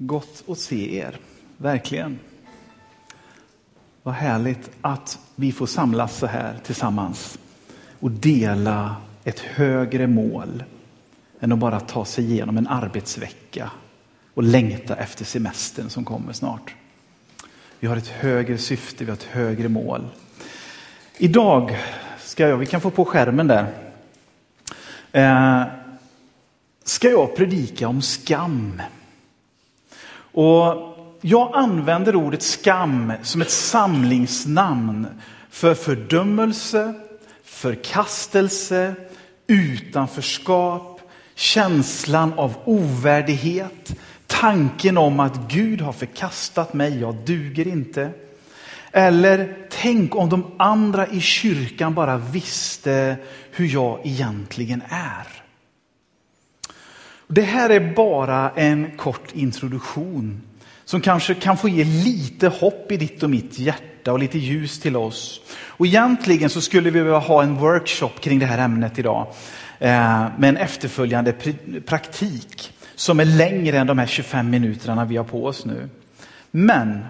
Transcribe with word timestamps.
Gott 0.00 0.44
att 0.48 0.58
se 0.58 0.96
er, 0.98 1.18
verkligen. 1.56 2.18
Vad 4.02 4.14
härligt 4.14 4.70
att 4.80 5.18
vi 5.34 5.52
får 5.52 5.66
samlas 5.66 6.16
så 6.16 6.26
här 6.26 6.58
tillsammans 6.64 7.38
och 8.00 8.10
dela 8.10 8.96
ett 9.24 9.40
högre 9.40 10.06
mål 10.06 10.64
än 11.40 11.52
att 11.52 11.58
bara 11.58 11.80
ta 11.80 12.04
sig 12.04 12.24
igenom 12.24 12.56
en 12.56 12.66
arbetsvecka 12.66 13.70
och 14.34 14.42
längta 14.42 14.96
efter 14.96 15.24
semestern 15.24 15.90
som 15.90 16.04
kommer 16.04 16.32
snart. 16.32 16.74
Vi 17.80 17.86
har 17.86 17.96
ett 17.96 18.08
högre 18.08 18.58
syfte, 18.58 19.04
vi 19.04 19.10
har 19.10 19.16
ett 19.16 19.22
högre 19.22 19.68
mål. 19.68 20.08
Idag 21.16 21.76
ska 22.18 22.48
jag, 22.48 22.56
vi 22.56 22.66
kan 22.66 22.80
få 22.80 22.90
på 22.90 23.04
skärmen 23.04 23.46
där, 23.46 23.74
eh, 25.12 25.62
ska 26.84 27.10
jag 27.10 27.36
predika 27.36 27.88
om 27.88 28.02
skam. 28.02 28.82
Och 30.40 30.96
jag 31.20 31.50
använder 31.54 32.16
ordet 32.16 32.42
skam 32.42 33.12
som 33.22 33.42
ett 33.42 33.50
samlingsnamn 33.50 35.06
för 35.50 35.74
fördömelse, 35.74 36.94
förkastelse, 37.44 38.94
utanförskap, 39.46 41.00
känslan 41.34 42.32
av 42.32 42.54
ovärdighet, 42.64 43.94
tanken 44.26 44.98
om 44.98 45.20
att 45.20 45.36
Gud 45.48 45.80
har 45.80 45.92
förkastat 45.92 46.74
mig, 46.74 47.00
jag 47.00 47.14
duger 47.14 47.66
inte. 47.66 48.10
Eller 48.92 49.56
tänk 49.70 50.16
om 50.16 50.28
de 50.28 50.44
andra 50.56 51.06
i 51.06 51.20
kyrkan 51.20 51.94
bara 51.94 52.16
visste 52.16 53.16
hur 53.50 53.66
jag 53.66 54.00
egentligen 54.04 54.82
är. 54.88 55.47
Det 57.28 57.42
här 57.42 57.70
är 57.70 57.94
bara 57.94 58.50
en 58.50 58.90
kort 58.96 59.32
introduktion 59.32 60.42
som 60.84 61.00
kanske 61.00 61.34
kan 61.34 61.56
få 61.56 61.68
ge 61.68 61.84
lite 61.84 62.48
hopp 62.48 62.92
i 62.92 62.96
ditt 62.96 63.22
och 63.22 63.30
mitt 63.30 63.58
hjärta 63.58 64.12
och 64.12 64.18
lite 64.18 64.38
ljus 64.38 64.80
till 64.80 64.96
oss. 64.96 65.40
Och 65.56 65.86
egentligen 65.86 66.50
så 66.50 66.60
skulle 66.60 66.90
vi 66.90 67.00
behöva 67.00 67.18
ha 67.18 67.42
en 67.42 67.56
workshop 67.56 68.10
kring 68.20 68.38
det 68.38 68.46
här 68.46 68.58
ämnet 68.58 68.98
idag 68.98 69.26
eh, 69.78 70.26
med 70.38 70.48
en 70.48 70.56
efterföljande 70.56 71.34
praktik 71.86 72.72
som 72.94 73.20
är 73.20 73.24
längre 73.24 73.78
än 73.78 73.86
de 73.86 73.98
här 73.98 74.06
25 74.06 74.50
minuterna 74.50 75.04
vi 75.04 75.16
har 75.16 75.24
på 75.24 75.44
oss 75.44 75.64
nu. 75.64 75.88
Men 76.50 77.04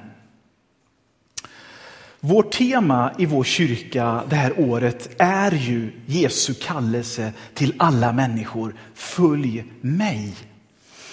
vårt 2.21 2.53
tema 2.53 3.13
i 3.19 3.27
vår 3.27 3.45
kyrka 3.45 4.23
det 4.29 4.37
här 4.37 4.61
året 4.61 5.11
är 5.19 5.53
ju 5.53 5.93
Jesu 6.07 6.55
kallelse 6.55 7.33
till 7.55 7.75
alla 7.79 8.13
människor. 8.13 8.75
Följ 8.95 9.65
mig. 9.81 10.33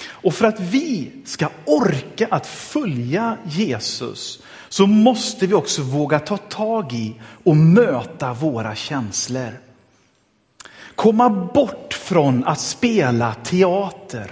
Och 0.07 0.33
för 0.33 0.45
att 0.47 0.59
vi 0.59 1.11
ska 1.25 1.49
orka 1.65 2.27
att 2.31 2.47
följa 2.47 3.37
Jesus 3.45 4.43
så 4.69 4.87
måste 4.87 5.47
vi 5.47 5.53
också 5.53 5.81
våga 5.81 6.19
ta 6.19 6.37
tag 6.37 6.93
i 6.93 7.15
och 7.43 7.57
möta 7.57 8.33
våra 8.33 8.75
känslor. 8.75 9.59
Komma 10.95 11.29
bort 11.29 11.93
från 11.93 12.45
att 12.45 12.59
spela 12.59 13.33
teater. 13.33 14.31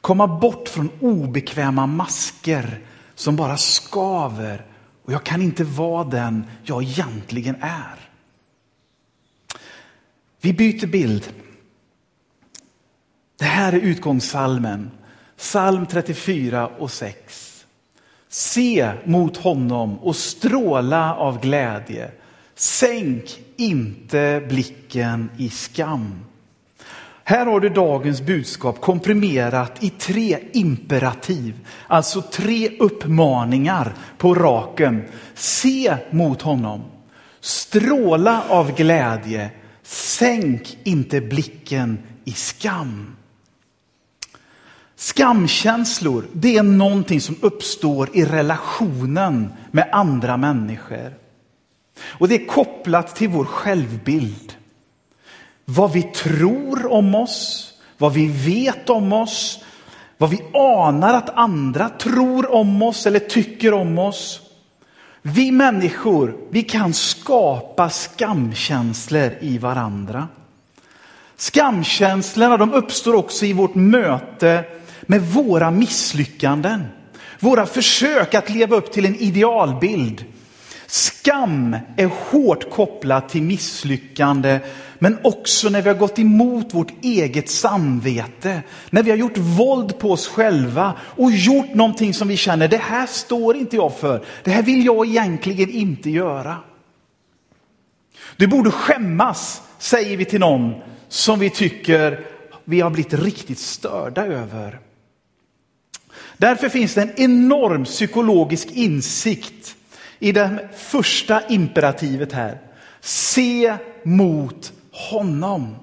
Komma 0.00 0.26
bort 0.26 0.68
från 0.68 0.90
obekväma 1.00 1.86
masker 1.86 2.80
som 3.14 3.36
bara 3.36 3.56
skaver 3.56 4.64
och 5.06 5.12
jag 5.12 5.24
kan 5.24 5.42
inte 5.42 5.64
vara 5.64 6.04
den 6.04 6.44
jag 6.62 6.82
egentligen 6.82 7.56
är. 7.60 8.10
Vi 10.40 10.52
byter 10.52 10.86
bild. 10.86 11.32
Det 13.38 13.44
här 13.44 13.72
är 13.72 13.80
utgångssalmen, 13.80 14.90
psalm 15.36 15.86
34 15.86 16.66
och 16.66 16.90
6. 16.90 17.66
Se 18.28 18.92
mot 19.04 19.36
honom 19.36 19.98
och 19.98 20.16
stråla 20.16 21.14
av 21.14 21.40
glädje. 21.40 22.10
Sänk 22.54 23.38
inte 23.56 24.46
blicken 24.48 25.30
i 25.36 25.50
skam. 25.50 26.24
Här 27.28 27.46
har 27.46 27.60
du 27.60 27.68
dagens 27.68 28.22
budskap 28.22 28.80
komprimerat 28.80 29.82
i 29.82 29.90
tre 29.90 30.38
imperativ, 30.52 31.66
alltså 31.86 32.22
tre 32.22 32.70
uppmaningar 32.78 33.94
på 34.18 34.34
raken. 34.34 35.04
Se 35.34 35.96
mot 36.10 36.42
honom, 36.42 36.82
stråla 37.40 38.44
av 38.48 38.76
glädje, 38.76 39.50
sänk 39.82 40.78
inte 40.84 41.20
blicken 41.20 41.98
i 42.24 42.32
skam. 42.32 43.16
Skamkänslor, 44.96 46.26
det 46.32 46.56
är 46.56 46.62
någonting 46.62 47.20
som 47.20 47.36
uppstår 47.40 48.16
i 48.16 48.24
relationen 48.24 49.52
med 49.70 49.88
andra 49.92 50.36
människor. 50.36 51.14
Och 52.02 52.28
det 52.28 52.42
är 52.42 52.46
kopplat 52.46 53.16
till 53.16 53.28
vår 53.28 53.44
självbild. 53.44 54.55
Vad 55.68 55.92
vi 55.92 56.02
tror 56.02 56.92
om 56.92 57.14
oss, 57.14 57.72
vad 57.98 58.12
vi 58.12 58.26
vet 58.26 58.90
om 58.90 59.12
oss, 59.12 59.64
vad 60.18 60.30
vi 60.30 60.42
anar 60.52 61.14
att 61.14 61.30
andra 61.30 61.88
tror 61.88 62.54
om 62.54 62.82
oss 62.82 63.06
eller 63.06 63.18
tycker 63.18 63.74
om 63.74 63.98
oss. 63.98 64.40
Vi 65.22 65.50
människor, 65.50 66.36
vi 66.50 66.62
kan 66.62 66.94
skapa 66.94 67.90
skamkänslor 67.90 69.32
i 69.40 69.58
varandra. 69.58 70.28
Skamkänslorna 71.36 72.56
de 72.56 72.74
uppstår 72.74 73.14
också 73.14 73.46
i 73.46 73.52
vårt 73.52 73.74
möte 73.74 74.64
med 75.02 75.22
våra 75.22 75.70
misslyckanden. 75.70 76.84
Våra 77.40 77.66
försök 77.66 78.34
att 78.34 78.50
leva 78.50 78.76
upp 78.76 78.92
till 78.92 79.06
en 79.06 79.16
idealbild. 79.16 80.24
Skam 80.86 81.76
är 81.96 82.10
hårt 82.30 82.70
kopplat 82.70 83.28
till 83.28 83.42
misslyckande, 83.42 84.60
men 84.98 85.18
också 85.22 85.68
när 85.68 85.82
vi 85.82 85.88
har 85.88 85.96
gått 85.96 86.18
emot 86.18 86.74
vårt 86.74 87.04
eget 87.04 87.50
samvete. 87.50 88.62
När 88.90 89.02
vi 89.02 89.10
har 89.10 89.18
gjort 89.18 89.38
våld 89.38 89.98
på 89.98 90.12
oss 90.12 90.28
själva 90.28 90.94
och 91.00 91.32
gjort 91.32 91.74
någonting 91.74 92.14
som 92.14 92.28
vi 92.28 92.36
känner, 92.36 92.68
det 92.68 92.76
här 92.76 93.06
står 93.06 93.56
inte 93.56 93.76
jag 93.76 93.96
för. 93.96 94.24
Det 94.44 94.50
här 94.50 94.62
vill 94.62 94.86
jag 94.86 95.06
egentligen 95.06 95.70
inte 95.70 96.10
göra. 96.10 96.56
Du 98.36 98.46
borde 98.46 98.70
skämmas, 98.70 99.62
säger 99.78 100.16
vi 100.16 100.24
till 100.24 100.40
någon 100.40 100.74
som 101.08 101.38
vi 101.38 101.50
tycker 101.50 102.26
vi 102.64 102.80
har 102.80 102.90
blivit 102.90 103.14
riktigt 103.14 103.58
störda 103.58 104.26
över. 104.26 104.80
Därför 106.36 106.68
finns 106.68 106.94
det 106.94 107.02
en 107.02 107.12
enorm 107.16 107.84
psykologisk 107.84 108.70
insikt 108.70 109.76
i 110.18 110.32
det 110.32 110.68
första 110.76 111.46
imperativet 111.48 112.32
här. 112.32 112.60
Se 113.00 113.76
mot 114.02 114.72
honom. 114.96 115.76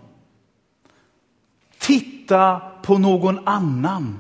Titta 1.80 2.62
på 2.84 2.98
någon 2.98 3.48
annan. 3.48 4.20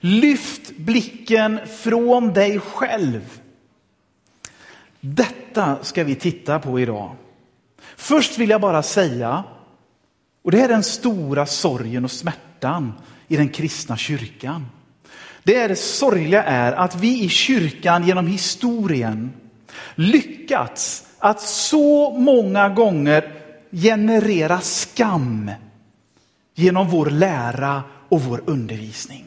Lyft 0.00 0.76
blicken 0.76 1.60
från 1.66 2.32
dig 2.32 2.60
själv. 2.60 3.40
Detta 5.00 5.76
ska 5.82 6.04
vi 6.04 6.14
titta 6.14 6.58
på 6.58 6.80
idag. 6.80 7.16
Först 7.96 8.38
vill 8.38 8.50
jag 8.50 8.60
bara 8.60 8.82
säga, 8.82 9.44
och 10.42 10.50
det 10.50 10.60
är 10.60 10.68
den 10.68 10.82
stora 10.82 11.46
sorgen 11.46 12.04
och 12.04 12.10
smärtan 12.10 12.92
i 13.28 13.36
den 13.36 13.48
kristna 13.48 13.96
kyrkan. 13.96 14.66
Det 15.42 15.56
är 15.56 15.68
det 15.68 15.76
sorgliga 15.76 16.42
är 16.42 16.72
att 16.72 16.96
vi 16.96 17.24
i 17.24 17.28
kyrkan 17.28 18.06
genom 18.06 18.26
historien 18.26 19.32
lyckats 19.94 21.06
att 21.18 21.40
så 21.40 22.10
många 22.10 22.68
gånger 22.68 23.32
generera 23.82 24.60
skam 24.60 25.50
genom 26.54 26.88
vår 26.88 27.06
lära 27.06 27.82
och 28.08 28.22
vår 28.22 28.42
undervisning. 28.46 29.24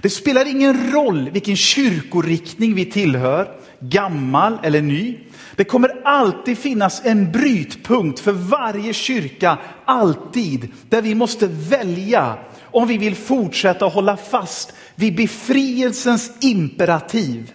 Det 0.00 0.10
spelar 0.10 0.46
ingen 0.46 0.92
roll 0.92 1.30
vilken 1.30 1.56
kyrkoriktning 1.56 2.74
vi 2.74 2.84
tillhör, 2.84 3.48
gammal 3.80 4.58
eller 4.62 4.82
ny. 4.82 5.18
Det 5.56 5.64
kommer 5.64 5.90
alltid 6.04 6.58
finnas 6.58 7.04
en 7.04 7.32
brytpunkt 7.32 8.20
för 8.20 8.32
varje 8.32 8.92
kyrka, 8.92 9.58
alltid, 9.84 10.68
där 10.88 11.02
vi 11.02 11.14
måste 11.14 11.46
välja 11.46 12.38
om 12.62 12.88
vi 12.88 12.98
vill 12.98 13.14
fortsätta 13.14 13.86
hålla 13.86 14.16
fast 14.16 14.72
vid 14.94 15.16
befrielsens 15.16 16.32
imperativ. 16.40 17.52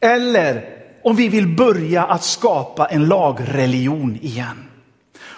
Eller 0.00 0.64
om 1.04 1.16
vi 1.16 1.28
vill 1.28 1.48
börja 1.48 2.04
att 2.04 2.24
skapa 2.24 2.86
en 2.86 3.06
lagreligion 3.06 4.18
igen. 4.22 4.71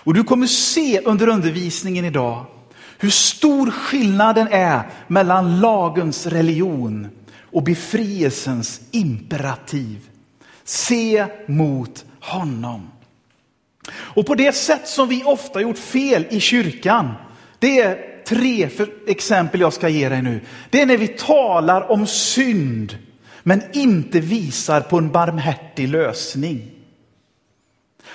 Och 0.05 0.15
du 0.15 0.25
kommer 0.25 0.47
se 0.47 1.01
under 1.01 1.29
undervisningen 1.29 2.05
idag 2.05 2.47
hur 2.99 3.11
stor 3.11 3.71
skillnaden 3.71 4.49
är 4.51 4.83
mellan 5.09 5.61
lagens 5.61 6.27
religion 6.27 7.09
och 7.53 7.63
befrielsens 7.63 8.81
imperativ. 8.91 10.01
Se 10.65 11.27
mot 11.47 12.05
honom. 12.21 12.91
Och 13.91 14.27
på 14.27 14.35
det 14.35 14.53
sätt 14.53 14.89
som 14.89 15.09
vi 15.09 15.25
ofta 15.25 15.61
gjort 15.61 15.79
fel 15.79 16.27
i 16.31 16.41
kyrkan, 16.41 17.13
det 17.59 17.81
är 17.81 17.99
tre 18.25 18.69
exempel 19.07 19.61
jag 19.61 19.73
ska 19.73 19.89
ge 19.89 20.09
dig 20.09 20.23
nu. 20.23 20.41
Det 20.71 20.81
är 20.81 20.87
när 20.87 20.97
vi 20.97 21.09
talar 21.09 21.91
om 21.91 22.07
synd, 22.07 22.99
men 23.43 23.63
inte 23.73 24.21
visar 24.21 24.81
på 24.81 24.99
en 24.99 25.11
barmhärtig 25.11 25.89
lösning. 25.89 26.74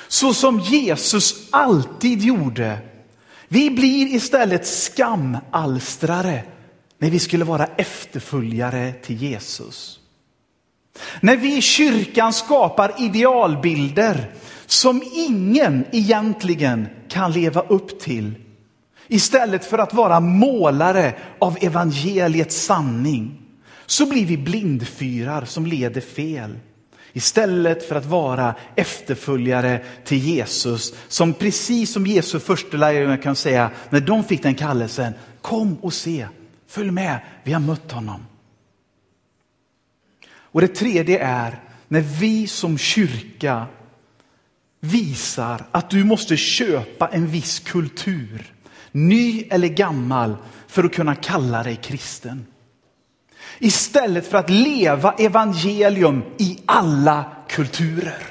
Så 0.10 0.34
som 0.34 0.60
Jesus 0.60 1.48
alltid 1.50 2.22
gjorde. 2.22 2.78
Vi 3.48 3.70
blir 3.70 4.16
istället 4.16 4.68
skamalstrare 4.68 6.44
när 6.98 7.10
vi 7.10 7.20
skulle 7.20 7.46
vara 7.46 7.66
efterföljare 7.66 8.94
till 8.94 9.16
Jesus. 9.16 10.00
När 11.22 11.38
vi 11.38 11.58
i 11.58 11.62
kyrkan 11.62 12.34
skapar 12.34 12.94
idealbilder 12.98 14.32
som 14.66 15.04
ingen 15.14 15.86
egentligen 15.92 16.88
kan 17.10 17.32
leva 17.32 17.62
upp 17.62 18.00
till. 18.00 18.34
Istället 19.08 19.66
för 19.66 19.78
att 19.78 19.94
vara 19.94 20.20
målare 20.20 21.14
av 21.40 21.58
evangeliets 21.62 22.66
sanning 22.66 23.42
så 23.86 24.06
blir 24.06 24.26
vi 24.26 24.38
blindfyrar 24.38 25.46
som 25.46 25.66
leder 25.66 26.02
fel. 26.02 26.56
Istället 27.20 27.88
för 27.88 27.96
att 27.96 28.06
vara 28.06 28.56
efterföljare 28.76 29.86
till 30.04 30.18
Jesus 30.18 30.94
som 31.08 31.34
precis 31.34 31.94
som 31.94 32.08
Jesu 32.08 32.40
första 32.40 32.78
lärjungar 32.78 33.18
kan 33.18 33.36
säga 33.36 33.72
när 33.90 34.00
de 34.00 34.24
fick 34.24 34.44
den 34.44 34.56
kallelsen. 34.56 35.14
Kom 35.42 35.76
och 35.76 35.94
se, 35.94 36.28
följ 36.68 36.92
med, 36.92 37.20
vi 37.44 37.54
har 37.54 37.60
mött 37.60 37.92
honom. 37.92 38.26
Och 40.30 40.62
det 40.62 40.68
tredje 40.68 41.20
är 41.20 41.64
när 41.88 42.02
vi 42.02 42.48
som 42.48 42.78
kyrka 42.78 43.66
visar 44.80 45.66
att 45.72 45.90
du 45.90 46.04
måste 46.04 46.38
köpa 46.38 47.08
en 47.08 47.28
viss 47.28 47.60
kultur, 47.60 48.54
ny 48.92 49.44
eller 49.50 49.68
gammal, 49.68 50.36
för 50.68 50.84
att 50.84 50.94
kunna 50.94 51.16
kalla 51.16 51.64
dig 51.64 51.76
kristen. 51.76 52.46
Istället 53.60 54.28
för 54.28 54.38
att 54.38 54.50
leva 54.50 55.14
evangelium 55.14 56.24
i 56.38 56.60
alla 56.66 57.26
kulturer. 57.50 58.24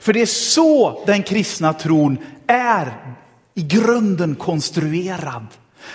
För 0.00 0.12
det 0.12 0.22
är 0.22 0.26
så 0.26 1.02
den 1.06 1.22
kristna 1.22 1.72
tron 1.72 2.18
är 2.46 3.16
i 3.54 3.62
grunden 3.62 4.34
konstruerad. 4.34 5.46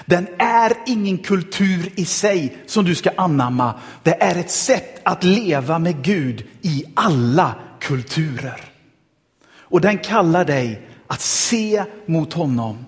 Den 0.06 0.28
är 0.40 0.74
ingen 0.86 1.18
kultur 1.18 1.92
i 1.96 2.06
sig 2.06 2.58
som 2.66 2.86
du 2.86 2.96
ska 2.96 3.10
anamma. 3.18 3.74
Det 4.04 4.24
är 4.24 4.36
ett 4.36 4.52
sätt 4.52 5.00
att 5.04 5.24
leva 5.24 5.80
med 5.80 6.04
Gud 6.04 6.46
i 6.62 6.84
alla 6.94 7.56
kulturer. 7.80 8.62
Och 9.70 9.82
den 9.82 9.98
kallar 9.98 10.46
dig 10.46 10.88
att 11.08 11.22
se 11.22 11.84
mot 12.06 12.34
honom. 12.34 12.86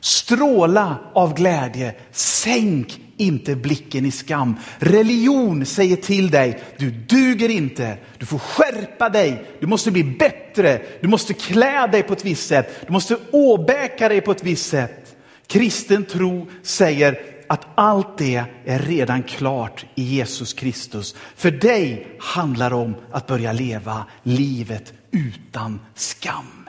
Stråla 0.00 0.96
av 1.14 1.34
glädje. 1.34 1.94
Sänk 2.12 3.00
inte 3.18 3.56
blicken 3.56 4.06
i 4.06 4.10
skam. 4.10 4.56
Religion 4.78 5.66
säger 5.66 5.96
till 5.96 6.30
dig, 6.30 6.62
du 6.78 6.90
duger 6.90 7.48
inte. 7.48 7.98
Du 8.18 8.26
får 8.26 8.38
skärpa 8.38 9.08
dig. 9.08 9.44
Du 9.60 9.66
måste 9.66 9.90
bli 9.90 10.04
bättre. 10.04 10.82
Du 11.00 11.08
måste 11.08 11.34
klä 11.34 11.86
dig 11.86 12.02
på 12.02 12.12
ett 12.12 12.24
visst 12.24 12.48
sätt. 12.48 12.86
Du 12.86 12.92
måste 12.92 13.16
åbäka 13.30 14.08
dig 14.08 14.20
på 14.20 14.30
ett 14.30 14.44
visst 14.44 14.68
sätt. 14.68 15.16
Kristen 15.46 16.04
tro 16.04 16.46
säger 16.62 17.20
att 17.48 17.66
allt 17.74 18.18
det 18.18 18.44
är 18.64 18.78
redan 18.78 19.22
klart 19.22 19.86
i 19.94 20.02
Jesus 20.02 20.52
Kristus. 20.52 21.14
För 21.36 21.50
dig 21.50 22.06
handlar 22.18 22.70
det 22.70 22.76
om 22.76 22.94
att 23.12 23.26
börja 23.26 23.52
leva 23.52 24.06
livet 24.22 24.92
utan 25.10 25.80
skam. 25.94 26.68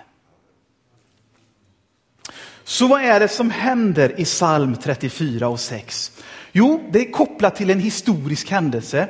Så 2.64 2.88
vad 2.88 3.02
är 3.02 3.20
det 3.20 3.28
som 3.28 3.50
händer 3.50 4.20
i 4.20 4.26
psalm 4.26 4.76
34 4.76 5.48
och 5.48 5.60
6? 5.60 6.12
Jo, 6.52 6.90
det 6.92 7.00
är 7.00 7.12
kopplat 7.12 7.56
till 7.56 7.70
en 7.70 7.80
historisk 7.80 8.52
händelse. 8.52 9.08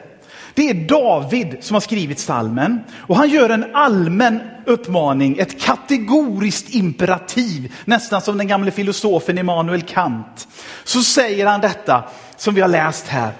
Det 0.54 0.70
är 0.70 0.74
David 0.74 1.58
som 1.62 1.74
har 1.74 1.82
skrivit 1.82 2.20
salmen 2.20 2.84
och 2.92 3.16
han 3.16 3.30
gör 3.30 3.50
en 3.50 3.76
allmän 3.76 4.40
uppmaning, 4.66 5.38
ett 5.38 5.62
kategoriskt 5.62 6.74
imperativ, 6.74 7.74
nästan 7.86 8.22
som 8.22 8.38
den 8.38 8.48
gamle 8.48 8.72
filosofen 8.72 9.38
Immanuel 9.38 9.82
Kant. 9.82 10.48
Så 10.84 11.04
säger 11.04 11.46
han 11.46 11.62
detta 11.62 12.04
som 12.38 12.56
vi 12.56 12.62
har 12.62 12.68
läst 12.68 13.08
här. 13.08 13.32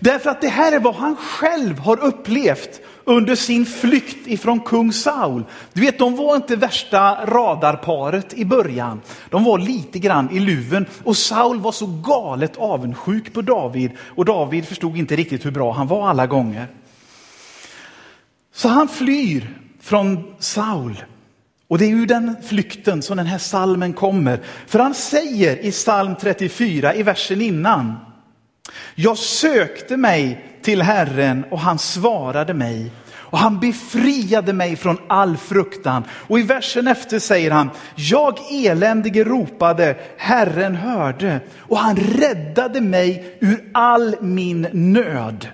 Därför 0.00 0.30
att 0.30 0.40
det 0.40 0.48
här 0.48 0.72
är 0.72 0.80
vad 0.80 0.94
han 0.94 1.16
själv 1.16 1.78
har 1.78 2.00
upplevt 2.00 2.80
under 3.08 3.34
sin 3.34 3.66
flykt 3.66 4.26
ifrån 4.26 4.60
kung 4.60 4.92
Saul. 4.92 5.44
Du 5.72 5.80
vet, 5.80 5.98
de 5.98 6.16
var 6.16 6.36
inte 6.36 6.56
värsta 6.56 7.26
radarparet 7.26 8.34
i 8.34 8.44
början. 8.44 9.00
De 9.30 9.44
var 9.44 9.58
lite 9.58 9.98
grann 9.98 10.30
i 10.30 10.40
luven 10.40 10.86
och 11.04 11.16
Saul 11.16 11.60
var 11.60 11.72
så 11.72 11.86
galet 11.86 12.56
avundsjuk 12.56 13.32
på 13.32 13.42
David 13.42 13.90
och 14.00 14.24
David 14.24 14.66
förstod 14.66 14.96
inte 14.96 15.16
riktigt 15.16 15.46
hur 15.46 15.50
bra 15.50 15.72
han 15.72 15.86
var 15.86 16.08
alla 16.08 16.26
gånger. 16.26 16.66
Så 18.54 18.68
han 18.68 18.88
flyr 18.88 19.58
från 19.80 20.34
Saul. 20.38 21.04
Och 21.68 21.78
det 21.78 21.84
är 21.84 21.90
ur 21.90 22.06
den 22.06 22.36
flykten 22.42 23.02
som 23.02 23.16
den 23.16 23.26
här 23.26 23.38
salmen 23.38 23.92
kommer. 23.92 24.40
För 24.66 24.78
han 24.78 24.94
säger 24.94 25.64
i 25.64 25.70
psalm 25.70 26.14
34 26.20 26.94
i 26.94 27.02
versen 27.02 27.42
innan. 27.42 27.94
Jag 28.94 29.18
sökte 29.18 29.96
mig 29.96 30.44
till 30.62 30.82
Herren 30.82 31.44
och 31.50 31.60
han 31.60 31.78
svarade 31.78 32.54
mig 32.54 32.90
och 33.14 33.38
han 33.38 33.60
befriade 33.60 34.52
mig 34.52 34.76
från 34.76 34.98
all 35.08 35.36
fruktan. 35.36 36.04
Och 36.10 36.38
i 36.38 36.42
versen 36.42 36.88
efter 36.88 37.18
säger 37.18 37.50
han, 37.50 37.70
jag 37.94 38.38
eländige 38.50 39.24
ropade, 39.24 39.96
Herren 40.16 40.76
hörde 40.76 41.40
och 41.58 41.78
han 41.78 41.96
räddade 41.96 42.80
mig 42.80 43.38
ur 43.40 43.64
all 43.74 44.16
min 44.20 44.68
nöd. 44.72 45.48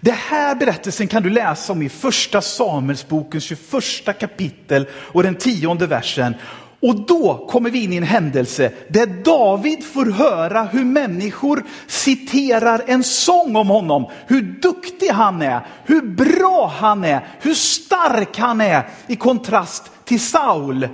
Det 0.00 0.14
här 0.30 0.54
berättelsen 0.54 1.08
kan 1.08 1.22
du 1.22 1.30
läsa 1.30 1.72
om 1.72 1.82
i 1.82 1.88
första 1.88 2.40
Samuelsbokens 2.40 3.44
21 3.44 4.18
kapitel 4.20 4.86
och 4.92 5.22
den 5.22 5.34
tionde 5.34 5.86
versen. 5.86 6.34
Och 6.80 7.06
då 7.06 7.46
kommer 7.50 7.70
vi 7.70 7.84
in 7.84 7.92
i 7.92 7.96
en 7.96 8.02
händelse 8.02 8.72
där 8.88 9.06
David 9.06 9.84
får 9.84 10.06
höra 10.06 10.62
hur 10.62 10.84
människor 10.84 11.64
citerar 11.86 12.82
en 12.86 13.04
sång 13.04 13.56
om 13.56 13.68
honom. 13.68 14.06
Hur 14.26 14.42
duktig 14.42 15.08
han 15.08 15.42
är, 15.42 15.66
hur 15.84 16.02
bra 16.02 16.72
han 16.78 17.04
är, 17.04 17.26
hur 17.40 17.54
stark 17.54 18.38
han 18.38 18.60
är 18.60 18.88
i 19.06 19.16
kontrast 19.16 19.90
till 20.04 20.20
Saul. 20.20 20.88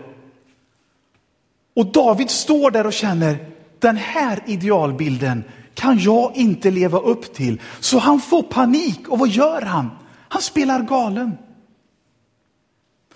Och 1.77 1.93
David 1.93 2.31
står 2.31 2.71
där 2.71 2.87
och 2.87 2.93
känner, 2.93 3.37
den 3.79 3.97
här 3.97 4.39
idealbilden 4.47 5.45
kan 5.75 5.99
jag 5.99 6.37
inte 6.37 6.71
leva 6.71 6.99
upp 6.99 7.35
till. 7.35 7.61
Så 7.81 7.99
han 7.99 8.21
får 8.21 8.43
panik 8.43 9.09
och 9.09 9.19
vad 9.19 9.29
gör 9.29 9.63
han? 9.63 9.91
Han 10.29 10.43
spelar 10.43 10.83
galen. 10.83 11.39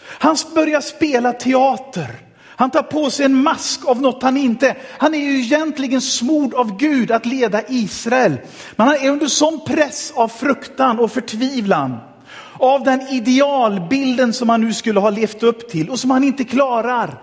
Han 0.03 0.37
börjar 0.55 0.81
spela 0.81 1.33
teater. 1.33 2.26
Han 2.57 2.71
tar 2.71 2.83
på 2.83 3.11
sig 3.11 3.25
en 3.27 3.43
mask 3.43 3.85
av 3.85 4.03
något 4.03 4.23
han 4.23 4.37
inte, 4.37 4.77
han 4.99 5.15
är 5.15 5.19
ju 5.19 5.41
egentligen 5.41 6.01
smord 6.01 6.55
av 6.55 6.77
Gud 6.77 7.11
att 7.11 7.27
leda 7.27 7.63
Israel. 7.69 8.37
Men 8.77 8.87
han 8.87 8.97
är 8.97 9.11
under 9.11 9.27
sån 9.27 9.61
press 9.67 10.13
av 10.15 10.29
fruktan 10.29 10.99
och 10.99 11.13
förtvivlan. 11.13 11.97
Av 12.53 12.85
den 12.85 13.01
idealbilden 13.01 14.33
som 14.33 14.49
han 14.49 14.61
nu 14.61 14.73
skulle 14.73 15.01
ha 15.01 15.11
levt 15.11 15.43
upp 15.43 15.69
till 15.69 15.91
och 15.91 15.99
som 15.99 16.11
han 16.11 16.25
inte 16.25 16.45
klarar. 16.45 17.23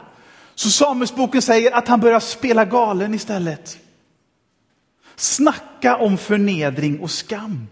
Så 0.56 0.70
Samuelsboken 0.70 1.42
säger 1.42 1.72
att 1.72 1.88
han 1.88 2.00
börjar 2.00 2.20
spela 2.20 2.66
galen 2.66 3.14
istället. 3.14 3.78
Snacka 5.16 5.98
om 5.98 6.18
förnedring 6.18 7.00
och 7.00 7.12
skam. 7.12 7.68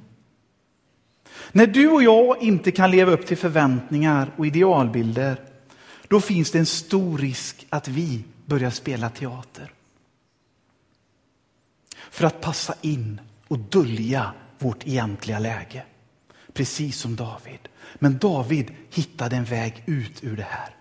När 1.52 1.68
du 1.68 1.88
och 1.88 2.04
jag 2.04 2.44
inte 2.44 2.72
kan 2.72 2.92
leva 2.92 3.12
upp 3.12 3.26
till 3.26 3.38
förväntningar 3.38 4.32
och 4.38 4.46
idealbilder, 4.46 5.38
då 6.12 6.22
finns 6.22 6.52
det 6.52 6.60
en 6.60 6.66
stor 6.66 7.18
risk 7.18 7.66
att 7.70 7.88
vi 7.88 8.24
börjar 8.46 8.70
spela 8.70 9.10
teater. 9.10 9.74
För 12.10 12.26
att 12.26 12.42
passa 12.42 12.74
in 12.82 13.22
och 13.48 13.60
dölja 13.60 14.34
vårt 14.60 14.88
egentliga 14.88 15.40
läge. 15.40 15.84
Precis 16.54 16.98
som 16.98 17.16
David. 17.16 17.60
Men 17.96 18.18
David 18.18 18.72
hittade 18.90 19.36
en 19.36 19.46
väg 19.46 19.84
ut 19.86 20.24
ur 20.24 20.38
det 20.38 20.48
här. 20.50 20.76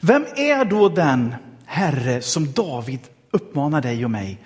Vem 0.00 0.24
är 0.36 0.64
då 0.64 0.88
den 0.88 1.34
Herre 1.64 2.22
som 2.22 2.52
David 2.52 3.00
uppmanar 3.30 3.82
dig 3.82 4.04
och 4.04 4.10
mig 4.10 4.38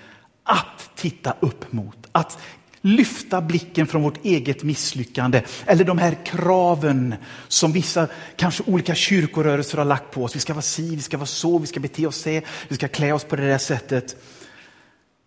att 0.42 0.90
titta 0.94 1.36
upp 1.40 1.72
mot? 1.72 2.06
Att 2.12 2.38
lyfta 2.86 3.40
blicken 3.40 3.86
från 3.86 4.02
vårt 4.02 4.24
eget 4.24 4.62
misslyckande 4.62 5.42
eller 5.66 5.84
de 5.84 5.98
här 5.98 6.16
kraven 6.24 7.14
som 7.48 7.72
vissa, 7.72 8.08
kanske 8.36 8.62
olika 8.66 8.94
kyrkorörelser 8.94 9.78
har 9.78 9.84
lagt 9.84 10.10
på 10.10 10.24
oss. 10.24 10.36
Vi 10.36 10.40
ska 10.40 10.54
vara 10.54 10.62
si, 10.62 10.96
vi 10.96 11.02
ska 11.02 11.16
vara 11.16 11.26
så, 11.26 11.58
vi 11.58 11.66
ska 11.66 11.80
bete 11.80 12.06
oss 12.06 12.16
så, 12.16 12.40
vi 12.68 12.74
ska 12.74 12.88
klä 12.88 13.12
oss 13.12 13.24
på 13.24 13.36
det 13.36 13.48
där 13.48 13.58
sättet. 13.58 14.16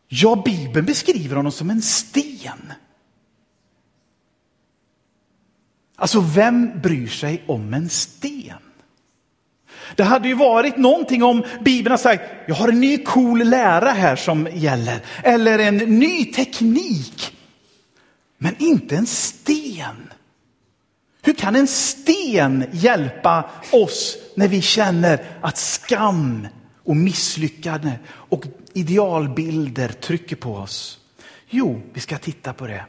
Ja, 0.07 0.41
Bibeln 0.45 0.85
beskriver 0.85 1.35
honom 1.35 1.51
som 1.51 1.69
en 1.69 1.81
sten. 1.81 2.73
Alltså, 5.95 6.19
vem 6.19 6.79
bryr 6.81 7.07
sig 7.07 7.43
om 7.47 7.73
en 7.73 7.89
sten? 7.89 8.57
Det 9.95 10.03
hade 10.03 10.27
ju 10.27 10.33
varit 10.33 10.77
någonting 10.77 11.23
om 11.23 11.43
Bibeln 11.61 11.91
har 11.91 11.97
sagt, 11.97 12.23
jag 12.47 12.55
har 12.55 12.67
en 12.67 12.79
ny 12.79 12.97
cool 12.97 13.49
lära 13.49 13.89
här 13.89 14.15
som 14.15 14.47
gäller. 14.53 14.99
Eller 15.23 15.59
en 15.59 15.77
ny 15.77 16.25
teknik. 16.25 17.35
Men 18.41 18.55
inte 18.59 18.95
en 18.95 19.07
sten. 19.07 20.13
Hur 21.21 21.33
kan 21.33 21.55
en 21.55 21.67
sten 21.67 22.65
hjälpa 22.71 23.49
oss 23.71 24.17
när 24.35 24.47
vi 24.47 24.61
känner 24.61 25.25
att 25.41 25.57
skam 25.57 26.47
och 26.83 26.95
misslyckande 26.95 27.91
och 28.07 28.45
idealbilder 28.73 29.89
trycker 29.89 30.35
på 30.35 30.55
oss? 30.55 30.99
Jo, 31.49 31.81
vi 31.93 31.99
ska 31.99 32.17
titta 32.17 32.53
på 32.53 32.67
det. 32.67 32.85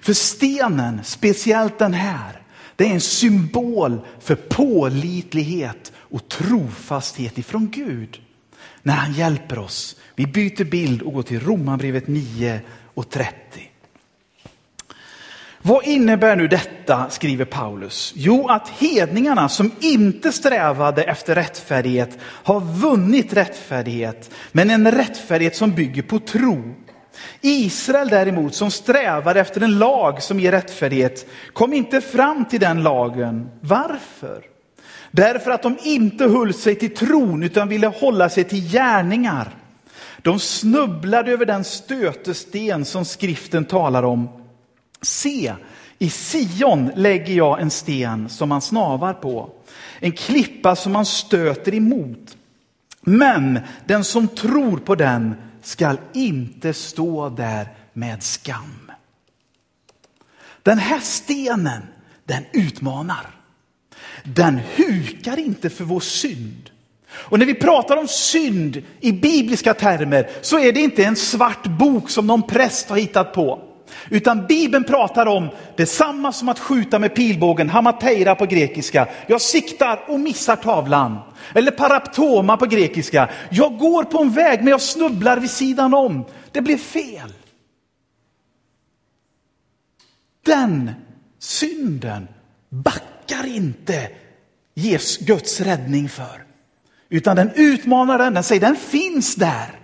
För 0.00 0.12
stenen, 0.12 1.04
speciellt 1.04 1.78
den 1.78 1.94
här, 1.94 2.42
det 2.76 2.86
är 2.86 2.94
en 2.94 3.00
symbol 3.00 4.00
för 4.20 4.34
pålitlighet 4.34 5.92
och 5.96 6.28
trofasthet 6.28 7.38
ifrån 7.38 7.70
Gud. 7.70 8.20
När 8.82 8.94
han 8.94 9.12
hjälper 9.12 9.58
oss. 9.58 9.96
Vi 10.14 10.26
byter 10.26 10.64
bild 10.64 11.02
och 11.02 11.12
går 11.12 11.22
till 11.22 11.40
Romarbrevet 11.40 12.08
9 12.08 12.60
och 12.94 13.10
30. 13.10 13.69
Vad 15.62 15.84
innebär 15.84 16.36
nu 16.36 16.48
detta, 16.48 17.10
skriver 17.10 17.44
Paulus? 17.44 18.12
Jo, 18.16 18.48
att 18.48 18.68
hedningarna 18.68 19.48
som 19.48 19.70
inte 19.80 20.32
strävade 20.32 21.02
efter 21.02 21.34
rättfärdighet 21.34 22.18
har 22.22 22.60
vunnit 22.60 23.32
rättfärdighet, 23.32 24.30
men 24.52 24.70
en 24.70 24.92
rättfärdighet 24.92 25.56
som 25.56 25.70
bygger 25.70 26.02
på 26.02 26.18
tro. 26.18 26.74
Israel 27.40 28.08
däremot, 28.08 28.54
som 28.54 28.70
strävar 28.70 29.34
efter 29.34 29.60
en 29.60 29.78
lag 29.78 30.22
som 30.22 30.40
ger 30.40 30.52
rättfärdighet, 30.52 31.26
kom 31.52 31.72
inte 31.72 32.00
fram 32.00 32.44
till 32.44 32.60
den 32.60 32.82
lagen. 32.82 33.48
Varför? 33.60 34.42
Därför 35.10 35.50
att 35.50 35.62
de 35.62 35.78
inte 35.82 36.24
höll 36.24 36.54
sig 36.54 36.74
till 36.74 36.94
tron 36.94 37.42
utan 37.42 37.68
ville 37.68 37.86
hålla 37.86 38.28
sig 38.28 38.44
till 38.44 38.72
gärningar. 38.72 39.54
De 40.22 40.38
snubblade 40.38 41.32
över 41.32 41.46
den 41.46 41.64
stötesten 41.64 42.84
som 42.84 43.04
skriften 43.04 43.64
talar 43.64 44.02
om. 44.02 44.39
Se, 45.02 45.54
i 45.98 46.10
Sion 46.10 46.90
lägger 46.96 47.34
jag 47.34 47.60
en 47.60 47.70
sten 47.70 48.28
som 48.28 48.48
man 48.48 48.60
snavar 48.60 49.14
på, 49.14 49.50
en 50.00 50.12
klippa 50.12 50.76
som 50.76 50.92
man 50.92 51.06
stöter 51.06 51.74
emot. 51.74 52.36
Men 53.00 53.58
den 53.86 54.04
som 54.04 54.28
tror 54.28 54.76
på 54.76 54.94
den 54.94 55.34
skall 55.62 55.98
inte 56.12 56.74
stå 56.74 57.28
där 57.28 57.68
med 57.92 58.22
skam. 58.22 58.90
Den 60.62 60.78
här 60.78 61.00
stenen, 61.00 61.82
den 62.24 62.44
utmanar. 62.52 63.30
Den 64.24 64.60
hukar 64.76 65.38
inte 65.38 65.70
för 65.70 65.84
vår 65.84 66.00
synd. 66.00 66.70
Och 67.12 67.38
när 67.38 67.46
vi 67.46 67.54
pratar 67.54 67.96
om 67.96 68.08
synd 68.08 68.82
i 69.00 69.12
bibliska 69.12 69.74
termer 69.74 70.30
så 70.42 70.58
är 70.58 70.72
det 70.72 70.80
inte 70.80 71.04
en 71.04 71.16
svart 71.16 71.66
bok 71.66 72.10
som 72.10 72.26
någon 72.26 72.42
präst 72.42 72.88
har 72.88 72.96
hittat 72.96 73.32
på. 73.32 73.69
Utan 74.08 74.46
Bibeln 74.46 74.84
pratar 74.84 75.26
om 75.26 75.48
detsamma 75.76 76.32
som 76.32 76.48
att 76.48 76.58
skjuta 76.58 76.98
med 76.98 77.14
pilbågen, 77.14 77.68
hamateira 77.68 78.34
på 78.34 78.46
grekiska. 78.46 79.08
Jag 79.26 79.40
siktar 79.40 80.04
och 80.08 80.20
missar 80.20 80.56
tavlan. 80.56 81.18
Eller 81.54 81.70
paraptoma 81.70 82.56
på 82.56 82.66
grekiska. 82.66 83.28
Jag 83.50 83.78
går 83.78 84.04
på 84.04 84.18
en 84.18 84.30
väg 84.30 84.58
men 84.58 84.68
jag 84.68 84.80
snubblar 84.80 85.36
vid 85.36 85.50
sidan 85.50 85.94
om. 85.94 86.24
Det 86.52 86.60
blir 86.60 86.78
fel. 86.78 87.32
Den 90.44 90.90
synden 91.38 92.28
backar 92.68 93.46
inte 93.46 94.10
ges 94.74 95.18
Guds 95.18 95.60
räddning 95.60 96.08
för. 96.08 96.44
Utan 97.08 97.36
den 97.36 97.50
utmanar 97.54 98.18
den, 98.18 98.34
den 98.34 98.42
säger 98.42 98.60
den 98.60 98.76
finns 98.76 99.34
där. 99.34 99.79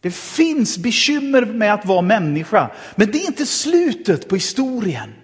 Det 0.00 0.10
finns 0.10 0.78
bekymmer 0.78 1.44
med 1.44 1.74
att 1.74 1.86
vara 1.86 2.02
människa, 2.02 2.70
men 2.94 3.10
det 3.10 3.22
är 3.22 3.26
inte 3.26 3.46
slutet 3.46 4.28
på 4.28 4.34
historien. 4.34 5.14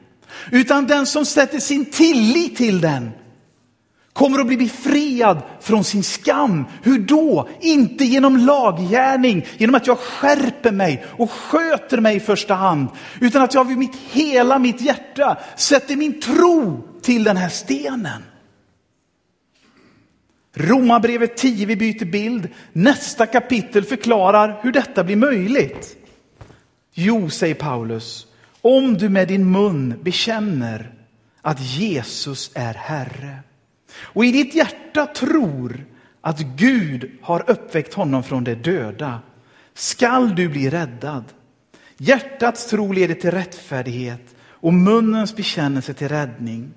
Utan 0.50 0.86
den 0.86 1.06
som 1.06 1.24
sätter 1.24 1.58
sin 1.58 1.84
tillit 1.84 2.56
till 2.56 2.80
den 2.80 3.10
kommer 4.16 4.38
att 4.38 4.46
bli 4.46 4.56
befriad 4.56 5.42
från 5.60 5.84
sin 5.84 6.02
skam. 6.02 6.64
Hur 6.82 6.98
då? 6.98 7.48
Inte 7.60 8.04
genom 8.04 8.36
laggärning, 8.36 9.46
genom 9.56 9.74
att 9.74 9.86
jag 9.86 9.98
skärper 9.98 10.72
mig 10.72 11.04
och 11.10 11.30
sköter 11.30 12.00
mig 12.00 12.16
i 12.16 12.20
första 12.20 12.54
hand, 12.54 12.88
utan 13.20 13.42
att 13.42 13.54
jag 13.54 13.64
vid 13.64 13.78
mitt 13.78 13.96
hela 14.10 14.58
mitt 14.58 14.80
hjärta 14.80 15.38
sätter 15.56 15.96
min 15.96 16.20
tro 16.20 16.88
till 17.02 17.24
den 17.24 17.36
här 17.36 17.48
stenen. 17.48 18.22
Romarbrevet 20.58 21.36
10, 21.36 21.66
vi 21.66 21.76
byter 21.76 22.04
bild. 22.04 22.48
Nästa 22.72 23.26
kapitel 23.26 23.84
förklarar 23.84 24.60
hur 24.62 24.72
detta 24.72 25.04
blir 25.04 25.16
möjligt. 25.16 25.96
Jo, 26.92 27.30
säger 27.30 27.54
Paulus, 27.54 28.26
om 28.60 28.98
du 28.98 29.08
med 29.08 29.28
din 29.28 29.50
mun 29.50 29.94
bekänner 30.02 30.94
att 31.42 31.60
Jesus 31.60 32.50
är 32.54 32.74
Herre 32.74 33.38
och 33.98 34.24
i 34.24 34.32
ditt 34.32 34.54
hjärta 34.54 35.06
tror 35.06 35.84
att 36.20 36.40
Gud 36.40 37.10
har 37.22 37.50
uppväckt 37.50 37.94
honom 37.94 38.22
från 38.22 38.44
de 38.44 38.54
döda 38.54 39.20
skall 39.74 40.34
du 40.34 40.48
bli 40.48 40.70
räddad. 40.70 41.24
Hjärtats 41.96 42.66
tro 42.66 42.92
leder 42.92 43.14
till 43.14 43.30
rättfärdighet 43.30 44.34
och 44.40 44.74
munnens 44.74 45.36
bekännelse 45.36 45.94
till 45.94 46.08
räddning. 46.08 46.72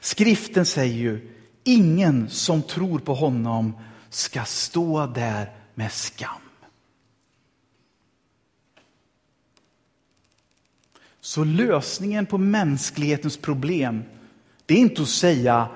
Skriften 0.00 0.66
säger 0.66 0.94
ju 0.94 1.37
ingen 1.68 2.28
som 2.30 2.62
tror 2.62 2.98
på 2.98 3.14
honom 3.14 3.72
ska 4.10 4.44
stå 4.44 5.06
där 5.06 5.52
med 5.74 5.92
skam. 5.92 6.30
Så 11.20 11.44
lösningen 11.44 12.26
på 12.26 12.38
mänsklighetens 12.38 13.36
problem, 13.36 14.02
det 14.66 14.74
är 14.74 14.78
inte 14.78 15.02
att 15.02 15.08
säga 15.08 15.68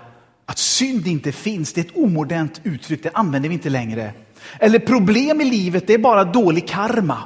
att 0.46 0.58
synd 0.58 1.06
inte 1.06 1.32
finns, 1.32 1.72
det 1.72 1.80
är 1.80 1.84
ett 1.84 1.96
omodernt 1.96 2.60
uttryck, 2.64 3.02
det 3.02 3.10
använder 3.14 3.48
vi 3.48 3.54
inte 3.54 3.70
längre. 3.70 4.12
Eller 4.58 4.78
problem 4.78 5.40
i 5.40 5.44
livet, 5.44 5.86
det 5.86 5.94
är 5.94 5.98
bara 5.98 6.24
dålig 6.24 6.68
karma. 6.68 7.18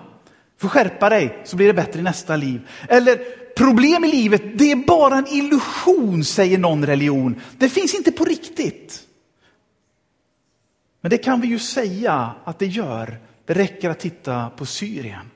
Får 0.58 0.68
skärpa 0.68 1.08
dig 1.08 1.42
så 1.44 1.56
blir 1.56 1.66
det 1.66 1.74
bättre 1.74 2.00
i 2.00 2.02
nästa 2.02 2.36
liv. 2.36 2.68
Eller 2.88 3.18
problem 3.56 4.04
i 4.04 4.08
livet, 4.08 4.58
det 4.58 4.72
är 4.72 4.76
bara 4.76 5.16
en 5.16 5.26
illusion, 5.26 6.24
säger 6.24 6.58
någon 6.58 6.86
religion. 6.86 7.40
Det 7.58 7.68
finns 7.68 7.94
inte 7.94 8.12
på 8.12 8.24
riktigt. 8.24 9.02
Men 11.00 11.10
det 11.10 11.18
kan 11.18 11.40
vi 11.40 11.48
ju 11.48 11.58
säga 11.58 12.30
att 12.44 12.58
det 12.58 12.66
gör. 12.66 13.18
Det 13.46 13.54
räcker 13.54 13.90
att 13.90 14.00
titta 14.00 14.50
på 14.50 14.66
Syrien. 14.66 15.30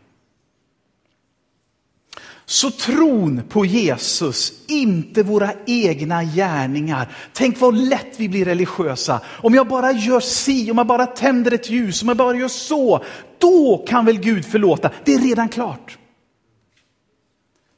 Så 2.45 2.71
tron 2.71 3.43
på 3.49 3.65
Jesus, 3.65 4.53
inte 4.69 5.23
våra 5.23 5.53
egna 5.67 6.25
gärningar. 6.25 7.17
Tänk 7.33 7.61
vad 7.61 7.75
lätt 7.75 8.15
vi 8.17 8.29
blir 8.29 8.45
religiösa. 8.45 9.21
Om 9.27 9.55
jag 9.55 9.69
bara 9.69 9.93
gör 9.93 10.21
si, 10.21 10.71
om 10.71 10.79
jag 10.79 10.87
bara 10.87 11.07
tänder 11.07 11.53
ett 11.53 11.71
ljus, 11.71 12.03
om 12.03 12.09
jag 12.09 12.17
bara 12.17 12.37
gör 12.37 12.49
så, 12.49 13.05
då 13.39 13.85
kan 13.89 14.05
väl 14.07 14.19
Gud 14.19 14.45
förlåta. 14.45 14.91
Det 15.05 15.15
är 15.15 15.19
redan 15.19 15.49
klart. 15.49 15.99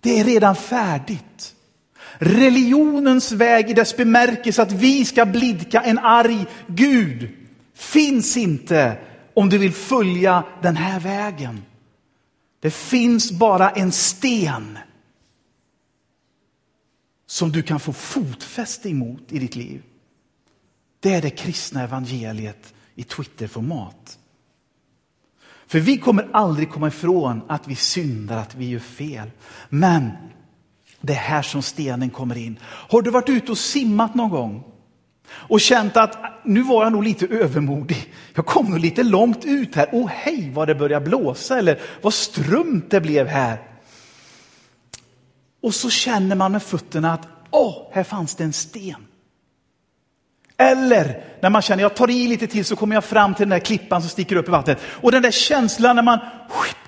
Det 0.02 0.21
är 0.21 0.25
redan 0.25 0.56
färdigt. 0.56 1.54
Religionens 2.18 3.32
väg 3.32 3.71
i 3.71 3.73
dess 3.73 3.97
bemärkelse 3.97 4.62
att 4.62 4.73
vi 4.73 5.04
ska 5.04 5.26
blidka 5.26 5.80
en 5.80 5.99
arg 5.99 6.47
Gud 6.66 7.30
finns 7.75 8.37
inte 8.37 8.99
om 9.35 9.49
du 9.49 9.59
vill 9.59 9.73
följa 9.73 10.44
den 10.62 10.76
här 10.76 11.00
vägen. 11.00 11.62
Det 12.61 12.71
finns 12.71 13.32
bara 13.32 13.71
en 13.71 13.92
sten 13.92 14.78
som 17.26 17.52
du 17.52 17.62
kan 17.62 17.80
få 17.80 17.92
fotfäste 17.92 18.88
emot 18.88 19.32
i 19.32 19.38
ditt 19.38 19.56
liv. 19.56 19.82
Det 21.00 21.14
är 21.14 21.23
det 21.23 21.30
kristna 21.30 21.82
evangeliet 21.82 22.75
i 22.94 23.04
Twitterformat. 23.04 24.18
För 25.72 25.80
vi 25.80 25.98
kommer 25.98 26.28
aldrig 26.32 26.70
komma 26.70 26.88
ifrån 26.88 27.42
att 27.48 27.68
vi 27.68 27.76
syndar, 27.76 28.38
att 28.38 28.54
vi 28.54 28.68
gör 28.68 28.78
fel. 28.78 29.30
Men 29.68 30.10
det 31.00 31.12
är 31.12 31.16
här 31.16 31.42
som 31.42 31.62
stenen 31.62 32.10
kommer 32.10 32.38
in. 32.38 32.58
Har 32.64 33.02
du 33.02 33.10
varit 33.10 33.28
ute 33.28 33.52
och 33.52 33.58
simmat 33.58 34.14
någon 34.14 34.30
gång? 34.30 34.64
Och 35.28 35.60
känt 35.60 35.96
att 35.96 36.18
nu 36.44 36.62
var 36.62 36.84
jag 36.84 36.92
nog 36.92 37.04
lite 37.04 37.26
övermodig. 37.26 38.12
Jag 38.34 38.46
kom 38.46 38.66
nog 38.66 38.78
lite 38.78 39.02
långt 39.02 39.44
ut 39.44 39.74
här. 39.74 39.88
Åh 39.92 40.08
hej 40.08 40.50
vad 40.54 40.68
det 40.68 40.74
börjar 40.74 41.00
blåsa 41.00 41.58
eller 41.58 41.80
vad 42.02 42.14
strömt 42.14 42.90
det 42.90 43.00
blev 43.00 43.26
här. 43.26 43.62
Och 45.62 45.74
så 45.74 45.90
känner 45.90 46.36
man 46.36 46.52
med 46.52 46.62
fötterna 46.62 47.12
att 47.12 47.28
åh, 47.50 47.88
här 47.92 48.04
fanns 48.04 48.34
det 48.34 48.44
en 48.44 48.52
sten. 48.52 49.06
Eller 50.56 51.25
när 51.40 51.50
man 51.50 51.62
känner, 51.62 51.82
jag 51.82 51.94
tar 51.94 52.11
i 52.11 52.28
lite 52.28 52.47
till 52.47 52.64
så 52.64 52.76
kommer 52.76 52.97
jag 52.97 53.04
fram 53.04 53.35
till 53.35 53.42
den 53.42 53.59
där 53.59 53.64
klippan 53.64 54.00
som 54.00 54.11
sticker 54.11 54.37
upp 54.37 54.49
i 54.49 54.50
vattnet. 54.50 54.78
Och 54.85 55.12
den 55.12 55.23
där 55.23 55.30
känslan 55.30 55.97
när 55.97 56.02
man 56.02 56.18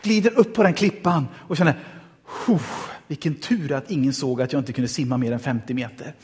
glider 0.02 0.38
upp 0.38 0.54
på 0.54 0.62
den 0.62 0.74
klippan 0.74 1.28
och 1.38 1.56
känner, 1.56 1.74
vilken 3.06 3.34
tur 3.34 3.72
att 3.72 3.90
ingen 3.90 4.12
såg 4.12 4.42
att 4.42 4.52
jag 4.52 4.60
inte 4.60 4.72
kunde 4.72 4.88
simma 4.88 5.16
mer 5.16 5.32
än 5.32 5.40
50 5.40 5.74
meter. 5.74 6.14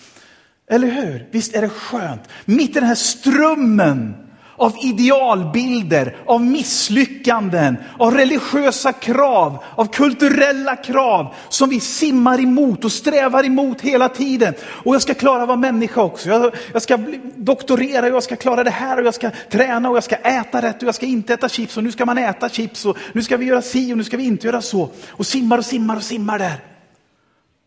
Eller 0.70 0.88
hur? 0.88 1.28
Visst 1.30 1.54
är 1.54 1.62
det 1.62 1.68
skönt? 1.68 2.22
Mitt 2.44 2.70
i 2.70 2.72
den 2.72 2.84
här 2.84 2.94
strömmen 2.94 4.29
av 4.60 4.76
idealbilder, 4.80 6.16
av 6.26 6.40
misslyckanden, 6.42 7.76
av 7.98 8.14
religiösa 8.14 8.92
krav, 8.92 9.64
av 9.74 9.86
kulturella 9.86 10.76
krav 10.76 11.34
som 11.48 11.68
vi 11.68 11.80
simmar 11.80 12.40
emot 12.40 12.84
och 12.84 12.92
strävar 12.92 13.44
emot 13.44 13.80
hela 13.80 14.08
tiden. 14.08 14.54
Och 14.62 14.94
jag 14.94 15.02
ska 15.02 15.14
klara 15.14 15.42
att 15.42 15.48
vara 15.48 15.58
människa 15.58 16.02
också. 16.02 16.28
Jag, 16.28 16.54
jag 16.72 16.82
ska 16.82 16.98
doktorera, 17.36 18.08
jag 18.08 18.22
ska 18.22 18.36
klara 18.36 18.64
det 18.64 18.70
här 18.70 19.00
och 19.00 19.06
jag 19.06 19.14
ska 19.14 19.30
träna 19.50 19.90
och 19.90 19.96
jag 19.96 20.04
ska 20.04 20.16
äta 20.16 20.62
rätt 20.62 20.82
och 20.82 20.88
jag 20.88 20.94
ska 20.94 21.06
inte 21.06 21.34
äta 21.34 21.48
chips 21.48 21.76
och 21.76 21.84
nu 21.84 21.92
ska 21.92 22.06
man 22.06 22.18
äta 22.18 22.48
chips 22.48 22.86
och 22.86 22.96
nu 23.12 23.22
ska 23.22 23.36
vi 23.36 23.44
göra 23.44 23.62
si 23.62 23.92
och 23.92 23.98
nu 23.98 24.04
ska 24.04 24.16
vi 24.16 24.24
inte 24.24 24.46
göra 24.46 24.62
så. 24.62 24.90
Och 25.08 25.26
simmar 25.26 25.58
och 25.58 25.64
simmar 25.64 25.96
och 25.96 26.02
simmar 26.02 26.38
där. 26.38 26.64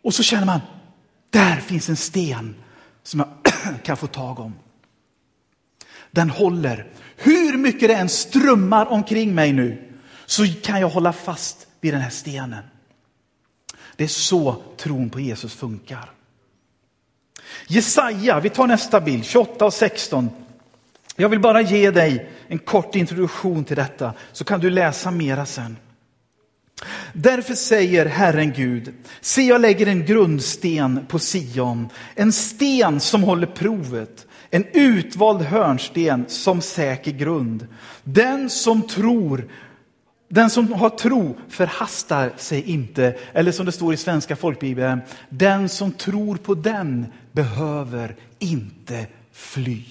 Och 0.04 0.14
så 0.14 0.24
känner 0.24 0.46
man, 0.46 0.60
där 1.30 1.56
finns 1.56 1.90
en 1.90 1.96
sten 1.96 2.56
som 3.04 3.20
jag 3.20 3.30
kan 3.84 3.98
få 3.98 4.08
tag 4.08 4.40
om. 4.40 4.54
Den 6.14 6.30
håller. 6.30 6.88
Hur 7.16 7.58
mycket 7.58 7.90
det 7.90 7.96
än 7.96 8.10
strömmar 8.10 8.86
omkring 8.86 9.36
mig 9.36 9.54
nu 9.54 9.94
så 10.26 10.46
kan 10.64 10.82
jag 10.82 10.90
hålla 10.90 11.14
fast 11.14 11.68
vid 11.82 11.94
den 11.94 12.02
här 12.02 12.10
stenen. 12.10 12.64
Det 13.96 14.04
är 14.04 14.08
så 14.08 14.56
tron 14.78 15.10
på 15.10 15.20
Jesus 15.20 15.54
funkar. 15.54 16.12
Jesaja, 17.68 18.40
vi 18.40 18.50
tar 18.50 18.68
nästa 18.68 19.02
bild, 19.02 19.26
28 19.26 19.66
och 19.66 19.74
16. 19.74 20.30
Jag 21.16 21.30
vill 21.30 21.40
bara 21.40 21.62
ge 21.62 21.92
dig 21.92 22.30
en 22.48 22.60
kort 22.60 22.96
introduktion 22.96 23.64
till 23.64 23.76
detta 23.76 24.14
så 24.32 24.44
kan 24.44 24.60
du 24.60 24.70
läsa 24.70 25.12
mera 25.12 25.46
sen. 25.46 25.78
Därför 27.14 27.54
säger 27.54 28.06
Herren 28.06 28.54
Gud, 28.54 28.94
se 29.22 29.42
jag 29.42 29.62
lägger 29.62 29.88
en 29.88 30.06
grundsten 30.06 31.06
på 31.08 31.20
Sion, 31.20 31.90
en 32.16 32.32
sten 32.32 33.00
som 33.00 33.24
håller 33.24 33.48
provet, 33.48 34.28
en 34.56 34.66
utvald 34.74 35.42
hörnsten 35.42 36.26
som 36.28 36.62
säker 36.62 37.12
grund. 37.12 37.68
Den 38.04 38.50
som 38.50 38.82
tror, 38.82 39.48
den 40.30 40.50
som 40.50 40.74
har 40.74 40.90
tro 40.90 41.38
förhastar 41.50 42.32
sig 42.38 42.62
inte, 42.62 43.16
eller 43.34 43.52
som 43.52 43.66
det 43.66 43.72
står 43.72 43.94
i 43.94 43.98
svenska 43.98 44.36
folkbibeln, 44.36 45.02
den 45.30 45.70
som 45.70 45.92
tror 45.92 46.36
på 46.36 46.56
den 46.56 47.06
behöver 47.32 48.16
inte 48.40 49.06
fly. 49.32 49.84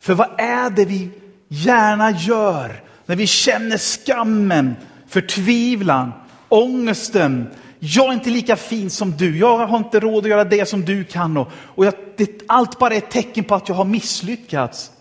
För 0.00 0.14
vad 0.14 0.40
är 0.40 0.70
det 0.70 0.84
vi 0.84 1.10
gärna 1.48 2.10
gör 2.10 2.82
när 3.06 3.16
vi 3.16 3.26
känner 3.26 3.78
skammen, 3.78 4.76
förtvivlan, 5.08 6.12
ångesten. 6.48 7.46
Jag 7.78 8.08
är 8.08 8.12
inte 8.12 8.30
lika 8.30 8.56
fin 8.56 8.90
som 8.90 9.10
du, 9.10 9.38
jag 9.38 9.66
har 9.66 9.78
inte 9.78 10.00
råd 10.00 10.24
att 10.24 10.30
göra 10.30 10.44
det 10.44 10.68
som 10.68 10.84
du 10.84 11.04
kan 11.04 11.36
och, 11.36 11.48
och 11.54 11.86
jag, 11.86 11.94
det, 12.16 12.42
allt 12.48 12.78
bara 12.78 12.94
är 12.94 12.98
ett 12.98 13.10
tecken 13.10 13.44
på 13.44 13.54
att 13.54 13.68
jag 13.68 13.76
har 13.76 13.84
misslyckats. 13.84 14.92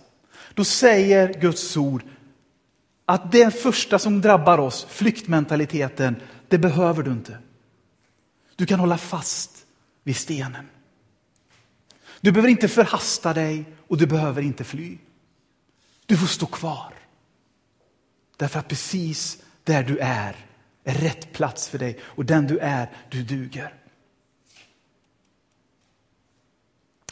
Då 0.54 0.64
säger 0.64 1.42
Guds 1.42 1.78
ord 1.78 2.04
att 3.06 3.32
det 3.32 3.62
första 3.62 4.00
som 4.00 4.22
drabbar 4.22 4.58
oss, 4.58 4.88
flyktmentaliteten, 4.90 6.16
det 6.48 6.58
behöver 6.58 7.04
du 7.04 7.12
inte. 7.12 7.38
Du 8.56 8.66
kan 8.66 8.80
hålla 8.80 8.98
fast 8.98 9.66
vid 10.04 10.16
stenen. 10.16 10.70
Du 12.22 12.32
behöver 12.32 12.50
inte 12.50 12.68
förhasta 12.68 13.34
dig 13.34 13.66
och 13.88 13.98
du 13.98 14.06
behöver 14.06 14.42
inte 14.42 14.64
fly. 14.64 14.98
Du 16.06 16.18
får 16.18 16.28
stå 16.28 16.46
kvar. 16.46 16.94
Därför 18.38 18.60
att 18.60 18.68
precis 18.68 19.44
där 19.64 19.84
du 19.84 19.98
är, 19.98 20.47
är 20.88 20.94
rätt 20.94 21.34
plats 21.34 21.70
för 21.70 21.78
dig 21.78 21.98
och 22.04 22.26
den 22.26 22.48
du 22.48 22.58
är, 22.58 22.90
du 23.10 23.24
duger. 23.24 23.74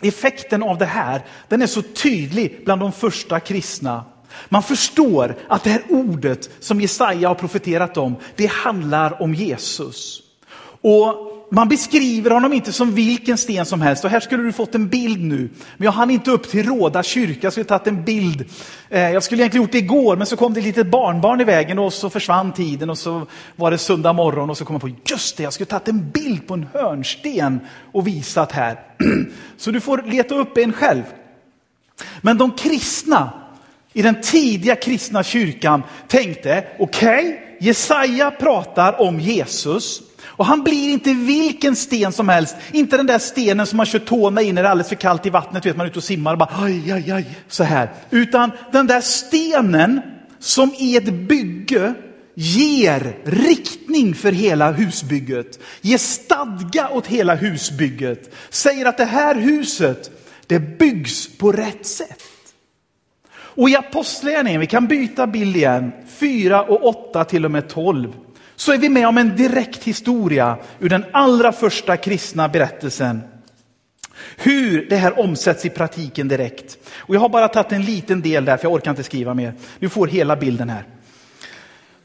Effekten 0.04 0.64
av 0.64 0.78
det 0.78 0.86
här, 0.86 1.26
den 1.48 1.62
är 1.62 1.68
så 1.68 1.82
tydlig 1.82 2.62
bland 2.66 2.82
de 2.82 2.92
första 2.92 3.40
kristna. 3.40 4.06
Man 4.50 4.64
förstår 4.64 5.36
att 5.50 5.64
det 5.64 5.70
här 5.70 5.84
ordet 5.90 6.50
som 6.60 6.82
Jesaja 6.82 7.28
har 7.28 7.36
profeterat 7.36 7.98
om, 7.98 8.16
det 8.36 8.46
handlar 8.46 9.22
om 9.22 9.34
Jesus. 9.34 10.22
Och 10.82 11.35
man 11.52 11.68
beskriver 11.68 12.32
honom 12.32 12.54
inte 12.54 12.74
som 12.74 12.96
vilken 12.96 13.38
sten 13.38 13.66
som 13.66 13.82
helst. 13.82 14.06
Och 14.06 14.10
här 14.10 14.20
skulle 14.20 14.44
du 14.44 14.52
fått 14.52 14.76
en 14.76 14.88
bild 14.88 15.24
nu. 15.24 15.50
Men 15.78 15.86
jag 15.86 15.92
hann 15.92 16.10
inte 16.10 16.32
upp 16.32 16.50
till 16.50 16.66
Råda 16.66 17.04
kyrka, 17.04 17.40
jag 17.42 17.54
skulle 17.54 17.66
tagit 17.66 17.88
en 17.88 18.04
bild. 18.04 18.46
Eh, 18.90 19.12
jag 19.12 19.24
skulle 19.24 19.42
egentligen 19.42 19.64
gjort 19.64 19.72
det 19.72 19.78
igår, 19.78 20.16
men 20.16 20.28
så 20.28 20.38
kom 20.38 20.54
det 20.54 20.60
ett 20.60 20.66
litet 20.66 20.88
barnbarn 20.88 21.42
i 21.42 21.44
vägen 21.44 21.80
och 21.80 21.94
så 21.94 22.10
försvann 22.10 22.54
tiden 22.54 22.90
och 22.90 22.98
så 22.98 23.28
var 23.56 23.72
det 23.72 23.78
söndag 23.78 24.14
morgon 24.14 24.50
och 24.50 24.58
så 24.58 24.66
kom 24.66 24.74
jag 24.74 24.82
på, 24.82 24.90
just 25.06 25.38
det, 25.38 25.44
jag 25.44 25.54
skulle 25.54 25.66
tagit 25.66 25.88
en 25.88 26.10
bild 26.10 26.48
på 26.48 26.54
en 26.54 26.68
hörnsten 26.74 27.60
och 27.92 28.08
visat 28.08 28.52
här. 28.52 28.80
Så 29.58 29.72
du 29.72 29.80
får 29.80 30.04
leta 30.06 30.36
upp 30.36 30.58
en 30.58 30.74
själv. 30.74 31.04
Men 32.22 32.38
de 32.38 32.52
kristna 32.52 33.34
i 33.94 34.02
den 34.02 34.22
tidiga 34.22 34.76
kristna 34.76 35.24
kyrkan 35.24 35.84
tänkte, 36.08 36.64
okej, 36.80 37.28
okay, 37.28 37.68
Jesaja 37.68 38.32
pratar 38.32 39.02
om 39.02 39.20
Jesus. 39.20 40.02
Och 40.38 40.46
han 40.46 40.64
blir 40.64 40.90
inte 40.90 41.14
vilken 41.14 41.76
sten 41.76 42.12
som 42.12 42.30
helst, 42.30 42.56
inte 42.72 42.98
den 42.98 43.06
där 43.06 43.20
stenen 43.20 43.66
som 43.66 43.78
man 43.78 43.86
kör 43.86 44.00
tårna 44.00 44.42
in 44.42 44.56
när 44.56 44.64
det 44.64 44.68
är 44.68 44.72
alldeles 44.72 44.90
för 44.90 44.96
kallt 44.96 45.26
i 45.26 45.30
vattnet, 45.30 45.66
vet 45.66 45.78
man 45.78 45.86
är 45.86 45.90
ute 45.90 46.00
och 46.00 46.04
simmar 46.04 46.32
och 46.32 46.38
bara 46.38 46.52
aj, 46.54 46.92
aj, 46.92 47.12
aj, 47.12 47.26
så 47.48 47.64
här. 47.64 47.90
Utan 48.10 48.52
den 48.72 48.88
där 48.88 49.02
stenen 49.02 50.02
som 50.40 50.74
i 50.78 50.98
ett 50.98 51.14
bygge 51.14 51.94
ger 52.36 53.18
riktning 53.24 54.16
för 54.16 54.32
hela 54.32 54.72
husbygget, 54.72 55.60
ger 55.82 55.98
stadga 55.98 56.90
åt 56.90 57.08
hela 57.08 57.36
husbygget, 57.36 58.34
säger 58.50 58.86
att 58.86 58.98
det 58.98 59.06
här 59.06 59.36
huset, 59.36 60.12
det 60.48 60.60
byggs 60.60 61.38
på 61.38 61.52
rätt 61.52 61.86
sätt. 61.86 62.22
Och 63.38 63.70
i 63.70 63.76
Apostlagärningarna, 63.76 64.60
vi 64.60 64.68
kan 64.68 64.88
byta 64.88 65.28
bild 65.28 65.56
igen, 65.56 65.92
4 66.08 66.64
och 66.64 66.84
8 66.84 67.24
till 67.24 67.46
och 67.46 67.52
med 67.52 67.70
12 67.70 68.14
så 68.56 68.74
är 68.74 68.78
vi 68.78 68.90
med 68.90 69.08
om 69.08 69.18
en 69.18 69.36
direkt 69.36 69.84
historia 69.84 70.58
ur 70.80 70.90
den 70.90 71.06
allra 71.14 71.52
första 71.52 71.98
kristna 71.98 72.50
berättelsen. 72.50 73.22
Hur 74.38 74.90
det 74.90 74.96
här 74.96 75.20
omsätts 75.20 75.66
i 75.66 75.70
praktiken 75.70 76.28
direkt. 76.28 76.78
Och 76.98 77.16
jag 77.16 77.20
har 77.20 77.30
bara 77.30 77.48
tagit 77.48 77.72
en 77.72 77.86
liten 77.86 78.22
del 78.22 78.46
där, 78.46 78.58
för 78.58 78.66
jag 78.66 78.74
orkar 78.74 78.92
inte 78.92 79.04
skriva 79.04 79.34
mer. 79.34 79.54
Du 79.80 79.90
får 79.90 80.08
hela 80.08 80.36
bilden 80.36 80.70
här. 80.70 80.86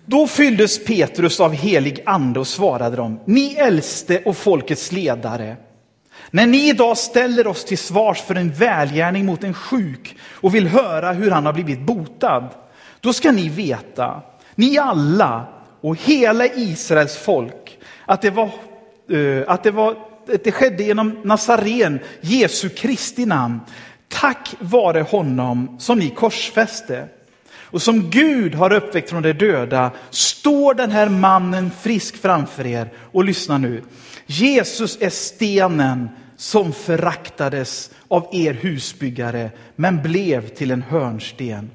Då 0.05 0.27
fylldes 0.27 0.85
Petrus 0.85 1.41
av 1.41 1.53
helig 1.53 2.03
ande 2.07 2.41
och 2.41 2.47
svarade 2.47 2.97
dem, 2.97 3.21
ni 3.25 3.55
äldste 3.55 4.23
och 4.25 4.37
folkets 4.37 4.93
ledare, 4.93 5.57
när 6.31 6.47
ni 6.47 6.69
idag 6.69 6.99
ställer 6.99 7.47
oss 7.47 7.65
till 7.65 7.79
svars 7.79 8.21
för 8.23 8.35
en 8.35 8.53
välgärning 8.53 9.27
mot 9.27 9.45
en 9.45 9.55
sjuk 9.55 10.17
och 10.33 10.55
vill 10.55 10.67
höra 10.67 11.13
hur 11.13 11.31
han 11.31 11.47
har 11.47 11.53
blivit 11.53 11.81
botad, 11.81 12.49
då 13.01 13.13
ska 13.13 13.33
ni 13.33 13.49
veta, 13.49 14.23
ni 14.55 14.79
alla 14.79 15.47
och 15.81 15.97
hela 15.97 16.47
Israels 16.47 17.17
folk 17.17 17.79
att 18.07 18.23
det 18.23 18.31
var, 18.31 18.51
eh, 19.11 19.43
att 19.47 19.63
det, 19.63 19.71
var, 19.71 19.91
att 20.35 20.45
det 20.45 20.53
skedde 20.53 20.83
genom 20.83 21.21
Nazaren, 21.25 21.99
Jesu 22.21 22.69
Kristi 22.69 23.27
namn, 23.27 23.61
tack 24.09 24.55
vare 24.59 25.01
honom 25.01 25.77
som 25.81 25.99
ni 25.99 26.11
korsfäste. 26.11 27.09
Och 27.73 27.83
som 27.83 28.11
Gud 28.11 28.55
har 28.55 28.73
uppväckt 28.73 29.11
från 29.11 29.23
de 29.23 29.33
döda 29.33 29.91
står 30.11 30.75
den 30.75 30.91
här 30.91 31.09
mannen 31.09 31.71
frisk 31.81 32.17
framför 32.17 32.67
er. 32.67 32.93
Och 32.97 33.25
lyssna 33.25 33.59
nu. 33.59 33.83
Jesus 34.27 34.99
är 35.01 35.11
stenen 35.11 36.09
som 36.37 36.73
föraktades 36.73 37.91
av 38.09 38.29
er 38.33 38.53
husbyggare 38.53 39.51
men 39.77 40.03
blev 40.03 40.49
till 40.49 40.71
en 40.71 40.83
hörnsten. 40.83 41.71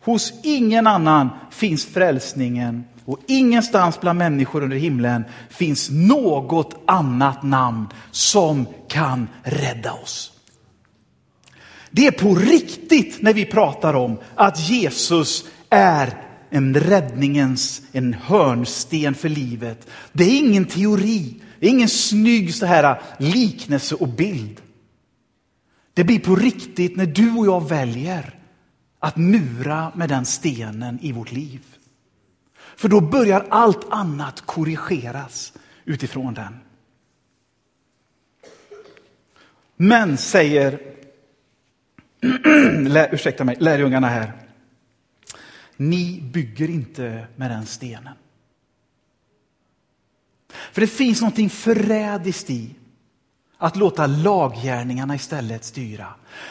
Hos 0.00 0.32
ingen 0.42 0.86
annan 0.86 1.28
finns 1.50 1.86
frälsningen 1.86 2.84
och 3.06 3.20
ingenstans 3.26 4.00
bland 4.00 4.18
människor 4.18 4.62
under 4.62 4.76
himlen 4.76 5.24
finns 5.48 5.90
något 5.90 6.82
annat 6.86 7.42
namn 7.42 7.88
som 8.10 8.66
kan 8.88 9.28
rädda 9.42 9.92
oss. 9.92 10.32
Det 11.90 12.06
är 12.06 12.10
på 12.10 12.34
riktigt 12.34 13.22
när 13.22 13.34
vi 13.34 13.44
pratar 13.44 13.94
om 13.94 14.18
att 14.34 14.68
Jesus 14.68 15.44
är 15.70 16.22
en 16.50 16.74
räddningens, 16.74 17.82
en 17.92 18.14
hörnsten 18.14 19.14
för 19.14 19.28
livet. 19.28 19.88
Det 20.12 20.24
är 20.24 20.38
ingen 20.38 20.64
teori, 20.64 21.34
det 21.60 21.66
är 21.66 21.70
ingen 21.70 21.88
snygg 21.88 22.54
så 22.54 22.66
här 22.66 23.00
liknelse 23.18 23.94
och 23.94 24.08
bild. 24.08 24.60
Det 25.94 26.04
blir 26.04 26.18
på 26.18 26.36
riktigt 26.36 26.96
när 26.96 27.06
du 27.06 27.32
och 27.32 27.46
jag 27.46 27.68
väljer 27.68 28.38
att 29.00 29.16
mura 29.16 29.92
med 29.94 30.08
den 30.08 30.24
stenen 30.24 30.98
i 31.02 31.12
vårt 31.12 31.32
liv. 31.32 31.60
För 32.76 32.88
då 32.88 33.00
börjar 33.00 33.46
allt 33.50 33.86
annat 33.90 34.40
korrigeras 34.40 35.52
utifrån 35.84 36.34
den. 36.34 36.60
Men 39.76 40.18
säger, 40.18 40.80
ursäkta 43.12 43.44
mig, 43.44 43.56
lärjungarna 43.60 44.08
här. 44.08 44.32
Ni 45.76 46.20
bygger 46.32 46.70
inte 46.70 47.26
med 47.36 47.50
den 47.50 47.66
stenen. 47.66 48.14
För 50.72 50.80
det 50.80 50.86
finns 50.86 51.20
någonting 51.20 51.50
förrädiskt 51.50 52.50
i 52.50 52.74
att 53.58 53.76
låta 53.76 54.06
laggärningarna 54.06 55.14
istället 55.14 55.64
styra. 55.64 56.06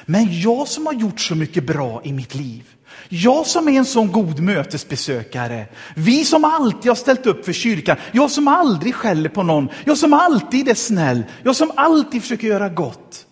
Men 0.06 0.40
jag 0.40 0.68
som 0.68 0.86
har 0.86 0.94
gjort 0.94 1.20
så 1.20 1.36
mycket 1.36 1.68
bra 1.68 2.02
i 2.04 2.14
mitt 2.14 2.36
liv, 2.36 2.64
jag 3.10 3.46
som 3.46 3.68
är 3.68 3.72
en 3.72 3.86
sån 3.86 4.12
god 4.12 4.40
mötesbesökare, 4.40 5.68
vi 5.96 6.26
som 6.26 6.46
alltid 6.46 6.92
har 6.92 6.96
ställt 6.96 7.26
upp 7.26 7.46
för 7.46 7.54
kyrkan, 7.54 7.98
jag 8.12 8.32
som 8.32 8.48
aldrig 8.48 8.96
skäller 8.96 9.30
på 9.30 9.44
någon, 9.44 9.70
jag 9.86 9.98
som 9.98 10.14
alltid 10.14 10.70
är 10.70 10.74
snäll, 10.74 11.24
jag 11.44 11.56
som 11.56 11.72
alltid 11.76 12.22
försöker 12.22 12.48
göra 12.48 12.70
gott. 12.70 13.26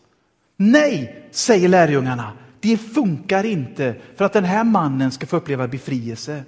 Nej, 0.57 1.29
säger 1.31 1.69
lärjungarna, 1.69 2.31
det 2.59 2.77
funkar 2.77 3.43
inte 3.43 3.95
för 4.15 4.25
att 4.25 4.33
den 4.33 4.43
här 4.43 4.63
mannen 4.63 5.11
ska 5.11 5.25
få 5.25 5.37
uppleva 5.37 5.67
befrielse. 5.67 6.43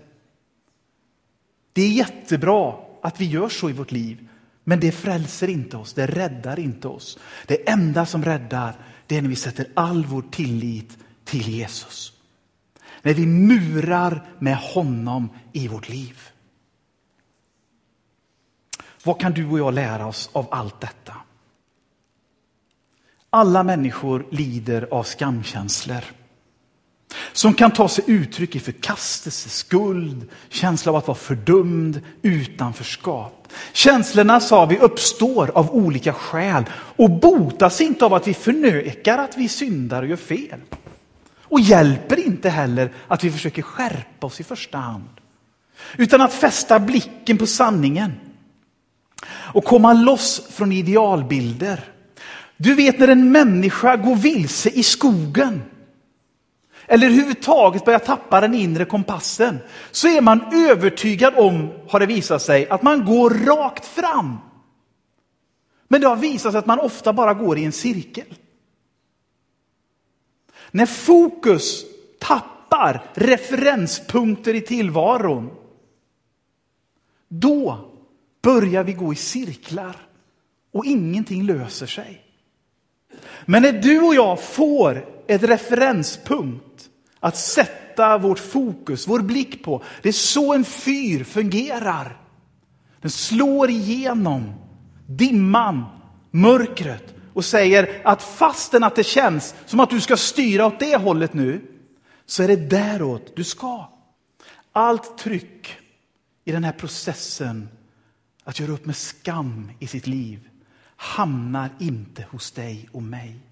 Det 1.74 1.82
är 1.82 1.90
jättebra 1.90 2.74
att 3.04 3.22
vi 3.22 3.26
gör 3.26 3.50
så 3.50 3.70
i 3.70 3.74
vårt 3.74 3.92
liv, 3.92 4.25
men 4.68 4.80
det 4.80 4.92
frälser 4.92 5.48
inte 5.48 5.78
oss, 5.78 5.94
det 5.94 6.06
räddar 6.06 6.60
inte 6.60 6.88
oss. 6.88 7.20
Det 7.46 7.70
enda 7.70 8.06
som 8.06 8.26
räddar, 8.26 8.76
det 9.08 9.18
är 9.18 9.22
när 9.22 9.30
vi 9.30 9.36
sätter 9.36 9.68
all 9.74 10.06
vår 10.06 10.22
tillit 10.22 10.98
till 11.24 11.50
Jesus. 11.50 12.14
När 13.02 13.14
vi 13.14 13.26
murar 13.26 14.26
med 14.40 14.58
honom 14.58 15.30
i 15.54 15.68
vårt 15.68 15.90
liv. 15.90 16.20
Vad 19.04 19.20
kan 19.20 19.32
du 19.32 19.50
och 19.50 19.60
jag 19.60 19.74
lära 19.74 20.08
oss 20.08 20.30
av 20.34 20.48
allt 20.52 20.82
detta? 20.82 21.16
Alla 23.30 23.64
människor 23.64 24.28
lider 24.32 24.88
av 24.92 25.04
skamkänslor 25.04 26.04
som 27.36 27.54
kan 27.54 27.72
ta 27.72 27.90
sig 27.90 28.04
uttryck 28.08 28.56
i 28.56 28.60
förkastelse, 28.60 29.50
skuld, 29.50 30.30
känsla 30.50 30.92
av 30.92 30.96
att 30.96 31.08
vara 31.08 31.18
fördömd, 31.18 32.02
utanförskap. 32.22 33.48
Känslorna, 33.74 34.40
sa 34.40 34.66
vi, 34.66 34.78
uppstår 34.78 35.52
av 35.56 35.72
olika 35.72 36.14
skäl 36.14 36.64
och 36.72 37.10
botas 37.10 37.82
inte 37.82 38.06
av 38.06 38.14
att 38.14 38.28
vi 38.28 38.34
förnekar 38.34 39.18
att 39.18 39.38
vi 39.38 39.50
syndar 39.50 40.02
och 40.02 40.08
gör 40.08 40.16
fel. 40.16 40.60
Och 41.42 41.60
hjälper 41.60 42.26
inte 42.26 42.50
heller 42.50 42.94
att 43.08 43.24
vi 43.24 43.32
försöker 43.32 43.62
skärpa 43.62 44.28
oss 44.28 44.40
i 44.40 44.44
första 44.44 44.78
hand. 44.78 45.10
Utan 45.98 46.22
att 46.22 46.34
fästa 46.34 46.80
blicken 46.80 47.38
på 47.38 47.48
sanningen 47.48 48.12
och 49.28 49.66
komma 49.66 49.94
loss 49.94 50.42
från 50.50 50.72
idealbilder. 50.72 51.84
Du 52.58 52.74
vet 52.74 53.00
när 53.00 53.08
en 53.08 53.32
människa 53.32 53.96
går 53.96 54.16
vilse 54.16 54.70
i 54.70 54.84
skogen 54.84 55.62
eller 56.88 57.08
överhuvudtaget 57.08 57.86
börjar 57.86 58.00
tappa 58.00 58.42
den 58.42 58.54
inre 58.54 58.86
kompassen, 58.86 59.60
så 59.92 60.08
är 60.08 60.22
man 60.22 60.42
övertygad 60.70 61.34
om, 61.38 61.72
har 61.90 62.00
det 62.00 62.06
visat 62.06 62.42
sig, 62.42 62.70
att 62.70 62.84
man 62.84 63.06
går 63.06 63.30
rakt 63.30 63.86
fram. 63.86 64.38
Men 65.88 66.02
det 66.02 66.08
har 66.08 66.16
visat 66.16 66.52
sig 66.52 66.60
att 66.60 66.66
man 66.66 66.80
ofta 66.80 67.14
bara 67.14 67.34
går 67.34 67.58
i 67.58 67.66
en 67.66 67.72
cirkel. 67.72 68.36
När 70.72 70.86
fokus 70.86 71.86
tappar 72.20 73.04
referenspunkter 73.14 74.54
i 74.54 74.62
tillvaron, 74.62 75.50
då 77.28 77.92
börjar 78.42 78.84
vi 78.84 78.94
gå 78.94 79.14
i 79.14 79.16
cirklar 79.16 79.96
och 80.72 80.86
ingenting 80.86 81.44
löser 81.44 81.86
sig. 81.86 82.22
Men 83.46 83.62
när 83.62 83.72
du 83.72 84.02
och 84.02 84.16
jag 84.16 84.40
får 84.44 85.15
ett 85.28 85.44
referenspunkt 85.44 86.90
att 87.20 87.38
sätta 87.38 88.18
vårt 88.18 88.40
fokus, 88.40 89.08
vår 89.08 89.20
blick 89.20 89.64
på. 89.64 89.84
Det 90.02 90.10
är 90.10 90.14
så 90.14 90.54
en 90.54 90.66
fyr 90.66 91.24
fungerar. 91.24 92.22
Den 93.02 93.12
slår 93.12 93.70
igenom 93.70 94.54
dimman, 95.08 95.86
mörkret 96.32 97.14
och 97.34 97.46
säger 97.46 98.02
att 98.04 98.24
fastän 98.24 98.84
att 98.84 98.96
det 98.96 99.04
känns 99.04 99.56
som 99.66 99.80
att 99.80 99.90
du 99.90 100.02
ska 100.02 100.18
styra 100.18 100.66
åt 100.66 100.80
det 100.80 100.96
hållet 100.96 101.34
nu, 101.34 101.62
så 102.26 102.44
är 102.44 102.48
det 102.48 102.70
däråt 102.70 103.36
du 103.36 103.44
ska. 103.44 103.90
Allt 104.72 105.18
tryck 105.18 105.78
i 106.46 106.52
den 106.52 106.64
här 106.64 106.72
processen 106.72 107.70
att 108.44 108.60
göra 108.60 108.72
upp 108.72 108.86
med 108.86 108.96
skam 108.96 109.72
i 109.80 109.88
sitt 109.88 110.08
liv 110.08 110.50
hamnar 110.96 111.70
inte 111.80 112.26
hos 112.32 112.52
dig 112.52 112.90
och 112.92 113.04
mig 113.04 113.45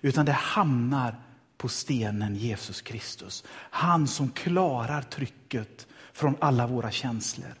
utan 0.00 0.26
det 0.26 0.32
hamnar 0.32 1.16
på 1.56 1.68
stenen 1.68 2.34
Jesus 2.34 2.82
Kristus. 2.82 3.44
Han 3.50 4.06
som 4.06 4.30
klarar 4.30 5.02
trycket 5.02 5.86
från 6.12 6.36
alla 6.40 6.66
våra 6.66 6.90
känslor. 6.90 7.54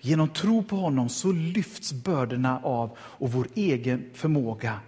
Genom 0.00 0.28
tro 0.28 0.62
på 0.62 0.76
honom 0.76 1.08
så 1.08 1.32
lyfts 1.32 1.92
bördorna 1.92 2.60
av 2.62 2.98
och 2.98 3.32
vår 3.32 3.48
egen 3.54 4.10
förmåga 4.14 4.80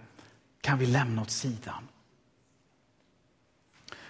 kan 0.61 0.77
vi 0.77 0.85
lämna 0.85 1.21
åt 1.21 1.31
sidan. 1.31 1.87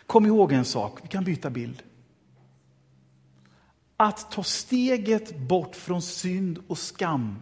Kom 0.06 0.26
ihåg 0.26 0.52
en 0.52 0.66
sak, 0.66 1.00
vi 1.04 1.08
kan 1.08 1.24
byta 1.24 1.50
bild. 1.50 1.84
Att 3.98 4.32
ta 4.32 4.44
steget 4.44 5.40
bort 5.40 5.76
från 5.76 6.02
synd 6.02 6.64
och 6.68 6.78
skam 6.78 7.42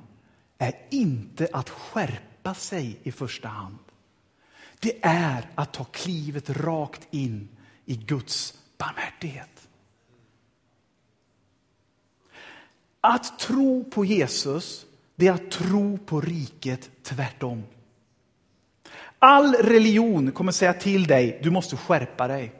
är 0.57 0.73
inte 0.89 1.47
att 1.53 1.69
skärpa 1.69 2.53
sig 2.53 2.99
i 3.03 3.11
första 3.11 3.47
hand 3.47 3.77
det 4.79 4.97
är 5.01 5.49
att 5.55 5.73
ta 5.73 5.83
klivet 5.83 6.49
rakt 6.49 7.07
in 7.11 7.49
i 7.85 7.95
Guds 7.95 8.53
barmhärtighet. 8.77 9.67
Att 13.01 13.39
tro 13.39 13.83
på 13.83 14.05
Jesus, 14.05 14.85
det 15.15 15.27
är 15.27 15.31
att 15.31 15.51
tro 15.51 15.97
på 15.97 16.21
riket 16.21 16.89
tvärtom. 17.03 17.63
All 19.19 19.53
religion 19.55 20.31
kommer 20.31 20.51
säga 20.51 20.73
till 20.73 21.07
dig, 21.07 21.39
du 21.43 21.51
måste 21.51 21.77
skärpa 21.77 22.27
dig. 22.27 22.53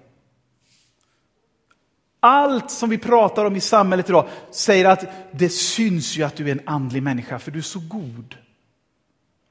Allt 2.19 2.71
som 2.71 2.89
vi 2.89 2.97
pratar 2.97 3.45
om 3.45 3.55
i 3.55 3.62
samhället 3.62 4.10
idag 4.10 4.27
säger 4.51 4.86
att 4.86 5.05
det 5.32 5.49
syns 5.49 6.17
ju 6.17 6.23
att 6.23 6.36
du 6.36 6.47
är 6.47 6.51
en 6.51 6.67
andlig 6.67 7.03
människa 7.03 7.39
för 7.39 7.51
du 7.51 7.60
är 7.60 7.63
så 7.63 7.79
god. 7.79 8.38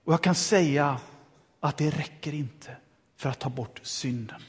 Och 0.05 0.13
jag 0.13 0.23
kan 0.23 0.35
säga 0.35 1.01
att 1.61 1.77
det 1.77 1.91
räcker 1.91 2.35
inte 2.35 2.77
för 3.17 3.29
att 3.29 3.39
ta 3.39 3.49
bort 3.49 3.81
synden. 3.83 4.41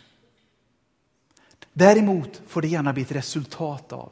Däremot 1.73 2.41
får 2.47 2.61
det 2.61 2.67
gärna 2.67 2.93
bli 2.93 3.03
ett 3.03 3.11
resultat 3.11 3.93
av 3.93 4.11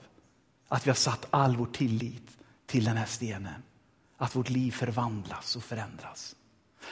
att 0.68 0.86
vi 0.86 0.90
har 0.90 0.96
satt 0.96 1.28
all 1.30 1.56
vår 1.56 1.66
tillit 1.66 2.38
till 2.66 2.86
den 2.86 2.98
här 2.98 3.06
stenen. 3.06 3.64
Att 4.18 4.36
vårt 4.36 4.50
liv 4.50 4.72
förvandlas 4.72 5.56
och 5.56 5.64
förändras. 5.64 6.36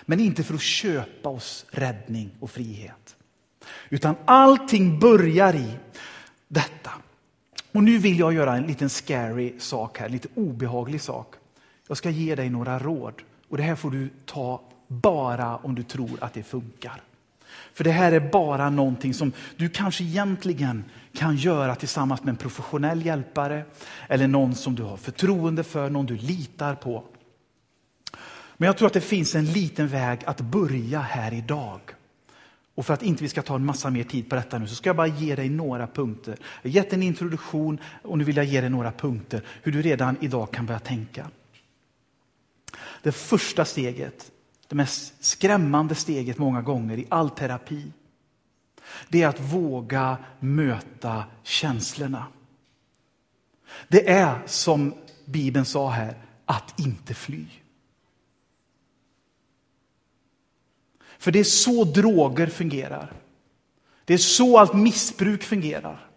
Men 0.02 0.20
inte 0.20 0.44
för 0.44 0.54
att 0.54 0.62
köpa 0.62 1.30
oss 1.30 1.66
räddning 1.70 2.32
och 2.40 2.52
frihet. 2.52 3.16
Utan 3.90 4.16
allting 4.26 5.00
börjar 5.00 5.56
i 5.56 5.78
detta. 6.48 6.92
Och 7.72 7.84
nu 7.84 7.98
vill 7.98 8.20
jag 8.20 8.34
göra 8.34 8.56
en 8.56 8.64
liten 8.64 8.90
scary 8.90 9.60
sak 9.60 10.00
här, 10.00 10.06
en 10.06 10.12
lite 10.12 10.28
obehaglig 10.36 11.02
sak. 11.02 11.36
Jag 11.88 11.98
ska 11.98 12.10
ge 12.10 12.36
dig 12.36 12.50
några 12.50 12.80
råd 12.80 13.22
och 13.50 13.58
det 13.58 13.64
här 13.64 13.76
får 13.76 13.92
du 13.92 14.10
ta 14.26 14.62
bara 14.88 15.58
om 15.58 15.76
du 15.76 15.84
tror 15.84 16.18
att 16.22 16.34
det 16.34 16.44
funkar. 16.44 17.02
För 17.74 17.84
det 17.84 17.92
här 17.92 18.12
är 18.12 18.32
bara 18.32 18.70
någonting 18.70 19.14
som 19.14 19.32
du 19.56 19.70
kanske 19.70 20.04
egentligen 20.04 20.84
kan 21.14 21.36
göra 21.36 21.76
tillsammans 21.76 22.24
med 22.24 22.30
en 22.30 22.38
professionell 22.38 23.06
hjälpare 23.06 23.66
eller 24.08 24.28
någon 24.28 24.56
som 24.56 24.76
du 24.76 24.84
har 24.84 24.98
förtroende 24.98 25.64
för, 25.64 25.90
någon 25.90 26.06
du 26.06 26.18
litar 26.18 26.76
på. 26.76 27.04
Men 28.58 28.68
jag 28.68 28.78
tror 28.78 28.88
att 28.88 28.94
det 28.94 29.02
finns 29.02 29.36
en 29.36 29.46
liten 29.46 29.88
väg 29.88 30.20
att 30.26 30.42
börja 30.42 31.00
här 31.00 31.34
idag. 31.34 31.80
Och 32.76 32.86
för 32.86 32.94
att 32.94 33.04
inte 33.04 33.24
vi 33.24 33.30
ska 33.30 33.42
ta 33.42 33.56
en 33.56 33.66
massa 33.66 33.90
mer 33.90 34.04
tid 34.04 34.30
på 34.30 34.36
detta 34.36 34.58
nu 34.58 34.68
så 34.68 34.76
ska 34.76 34.90
jag 34.90 34.96
bara 34.96 35.08
ge 35.08 35.36
dig 35.36 35.50
några 35.50 35.88
punkter. 35.88 36.38
Jag 36.62 36.70
har 36.70 36.76
gett 36.76 36.94
en 36.94 37.04
introduktion 37.04 37.80
och 38.02 38.18
nu 38.18 38.24
vill 38.24 38.38
jag 38.38 38.46
ge 38.46 38.62
dig 38.62 38.70
några 38.70 38.92
punkter 38.92 39.44
hur 39.64 39.72
du 39.72 39.82
redan 39.82 40.18
idag 40.22 40.52
kan 40.52 40.66
börja 40.66 40.80
tänka. 40.80 41.30
Det 43.04 43.12
första 43.12 43.66
steget 43.66 44.32
det 44.68 44.76
mest 44.76 45.26
skrämmande 45.26 45.96
steget 45.96 46.38
många 46.38 46.62
gånger 46.62 46.98
i 46.98 47.08
all 47.10 47.30
terapi. 47.30 47.92
Det 49.10 49.22
är 49.22 49.28
att 49.28 49.40
våga 49.40 50.18
möta 50.40 51.24
känslorna. 51.44 52.28
Det 53.88 54.10
är 54.10 54.42
som 54.46 54.94
Bibeln 55.26 55.66
sa 55.66 55.90
här, 55.90 56.16
att 56.46 56.80
inte 56.80 57.14
fly. 57.14 57.46
För 61.18 61.32
det 61.32 61.40
är 61.40 61.44
så 61.44 61.84
droger 61.84 62.48
fungerar. 62.48 63.14
Det 64.06 64.14
är 64.14 64.18
så 64.18 64.60
allt 64.60 64.74
missbruk 64.74 65.44
fungerar. 65.44 66.10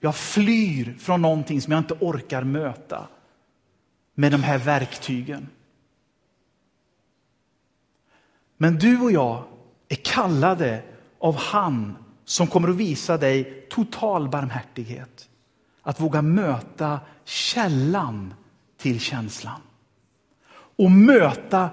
Jag 0.00 0.16
flyr 0.16 0.96
från 0.98 1.22
någonting 1.22 1.60
som 1.60 1.72
jag 1.72 1.80
inte 1.80 1.96
orkar 2.00 2.42
möta 2.44 3.08
med 4.14 4.32
de 4.32 4.42
här 4.42 4.58
verktygen. 4.58 5.48
Men 8.62 8.78
du 8.78 9.00
och 9.00 9.12
jag 9.12 9.44
är 9.88 9.96
kallade 9.96 10.82
av 11.18 11.36
han 11.36 11.96
som 12.24 12.46
kommer 12.46 12.68
att 12.68 12.76
visa 12.76 13.16
dig 13.16 13.66
total 13.70 14.28
barmhärtighet. 14.28 15.28
Att 15.82 16.00
våga 16.00 16.22
möta 16.22 17.00
källan 17.24 18.34
till 18.76 19.00
känslan. 19.00 19.60
Och 20.52 20.90
möta 20.90 21.70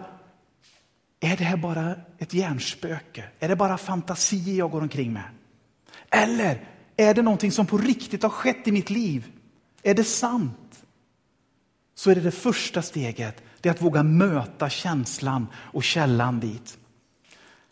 är 1.20 1.38
det 1.38 1.44
här 1.44 1.58
bara 1.58 1.96
ett 2.18 2.34
hjärnspöke? 2.34 3.24
Är 3.40 3.50
det 3.50 3.56
bara 3.56 3.78
fantasier 3.78 4.58
jag 4.58 4.72
går 4.72 4.82
omkring 4.82 5.14
med? 5.14 5.30
Eller 6.10 6.68
är 6.98 7.14
det 7.14 7.22
någonting 7.22 7.52
som 7.52 7.66
på 7.66 7.78
riktigt 7.78 8.24
har 8.24 8.30
skett 8.30 8.68
i 8.68 8.72
mitt 8.72 8.90
liv? 8.90 9.32
Är 9.84 9.94
det 9.94 10.04
sant? 10.04 10.86
Så 11.96 12.12
är 12.12 12.16
det 12.16 12.22
det 12.22 12.32
första 12.32 12.82
steget, 12.82 13.44
det 13.62 13.70
är 13.70 13.74
att 13.74 13.82
våga 13.82 14.04
möta 14.04 14.70
känslan 14.70 15.48
och 15.56 15.84
källan 15.84 16.40
dit. 16.40 16.78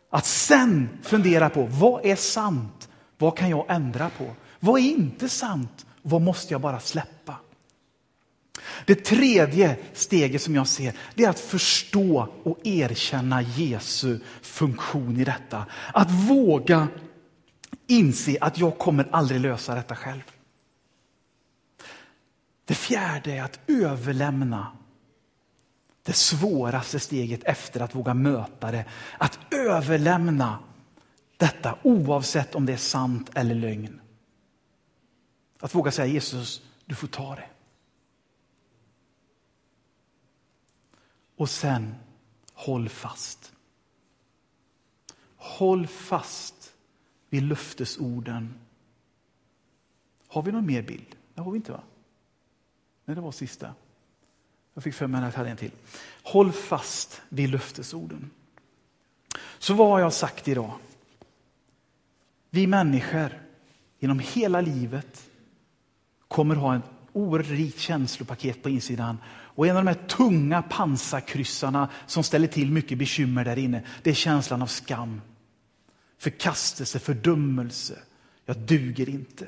Att 0.10 0.26
sen 0.26 0.89
fundera 1.02 1.50
på 1.50 1.65
vad 1.65 2.06
är 2.06 2.15
sant? 2.15 2.89
Vad 3.17 3.38
kan 3.38 3.50
jag 3.50 3.65
ändra 3.69 4.10
på? 4.10 4.36
Vad 4.60 4.82
är 4.82 4.84
inte 4.84 5.30
sant? 5.30 5.86
Vad 6.02 6.21
måste 6.21 6.54
jag 6.54 6.62
bara 6.62 6.80
släppa? 6.80 7.36
Det 8.86 8.95
tredje 8.95 9.78
steget 9.93 10.41
som 10.41 10.56
jag 10.56 10.67
ser, 10.67 10.93
det 11.15 11.24
är 11.24 11.30
att 11.30 11.39
förstå 11.39 12.28
och 12.43 12.60
erkänna 12.63 13.41
Jesu 13.41 14.19
funktion 14.41 15.17
i 15.17 15.24
detta. 15.24 15.65
Att 15.93 16.12
våga 16.12 16.88
inse 17.88 18.38
att 18.41 18.58
jag 18.58 18.78
kommer 18.78 19.08
aldrig 19.12 19.41
lösa 19.41 19.76
detta 19.76 19.95
själv. 19.95 20.24
Det 22.65 22.74
fjärde 22.74 23.32
är 23.32 23.43
att 23.43 23.60
överlämna 23.67 24.67
det 26.06 26.13
svåraste 26.13 27.00
steget 27.00 27.44
efter 27.44 27.80
att 27.80 27.96
våga 27.96 28.13
möta 28.13 28.72
det. 28.72 28.86
Att 29.18 29.54
överlämna 29.54 30.60
detta 31.38 31.78
oavsett 31.84 32.56
om 32.56 32.65
det 32.65 32.74
är 32.74 32.78
sant 32.78 33.30
eller 33.36 33.56
lögn. 33.56 34.02
Att 35.60 35.76
våga 35.76 35.91
säga 35.91 36.08
Jesus, 36.08 36.62
du 36.86 36.96
får 36.96 37.08
ta 37.08 37.36
det. 37.36 37.50
Och 41.36 41.50
sen, 41.50 41.96
håll 42.54 42.89
fast. 42.89 43.54
Håll 45.36 45.88
fast 45.88 46.74
vid 47.30 47.44
löftesorden. 47.44 48.60
Har 50.28 50.41
vi 50.41 50.52
någon 50.52 50.65
mer 50.65 50.82
bild? 50.82 51.15
Det 51.34 51.41
har 51.41 51.52
vi 51.52 51.58
inte 51.58 51.72
va? 51.72 51.84
Nej, 53.06 53.15
det 53.15 53.22
var 53.22 53.32
sista. 53.32 53.74
Jag 54.75 54.83
fick 54.83 54.93
för 54.93 55.07
mig 55.07 55.23
att 55.23 55.33
jag 55.33 55.38
hade 55.38 55.49
en 55.49 55.57
till. 55.57 55.71
Håll 56.23 56.51
fast 56.51 57.21
vid 57.29 57.49
löftesorden. 57.49 58.29
Så 59.59 59.73
vad 59.73 59.88
har 59.88 59.99
jag 59.99 60.13
sagt 60.13 60.47
idag? 60.47 60.73
Vi 62.49 62.67
människor 62.67 63.41
genom 63.99 64.19
hela 64.19 64.61
livet 64.61 65.29
kommer 66.27 66.55
ha 66.55 66.75
ett 66.75 66.83
oerhört 67.13 67.49
rikt 67.49 67.79
känslopaket 67.79 68.63
på 68.63 68.69
insidan. 68.69 69.17
Och 69.27 69.67
en 69.67 69.77
av 69.77 69.85
de 69.85 69.91
här 69.91 70.07
tunga 70.07 70.61
pansarkryssarna 70.61 71.89
som 72.07 72.23
ställer 72.23 72.47
till 72.47 72.71
mycket 72.71 72.97
bekymmer 72.97 73.45
där 73.45 73.57
inne, 73.57 73.81
det 74.03 74.09
är 74.09 74.13
känslan 74.13 74.61
av 74.61 74.67
skam. 74.67 75.21
Förkastelse, 76.17 76.99
fördömelse. 76.99 77.99
Jag 78.45 78.57
duger 78.57 79.09
inte. 79.09 79.45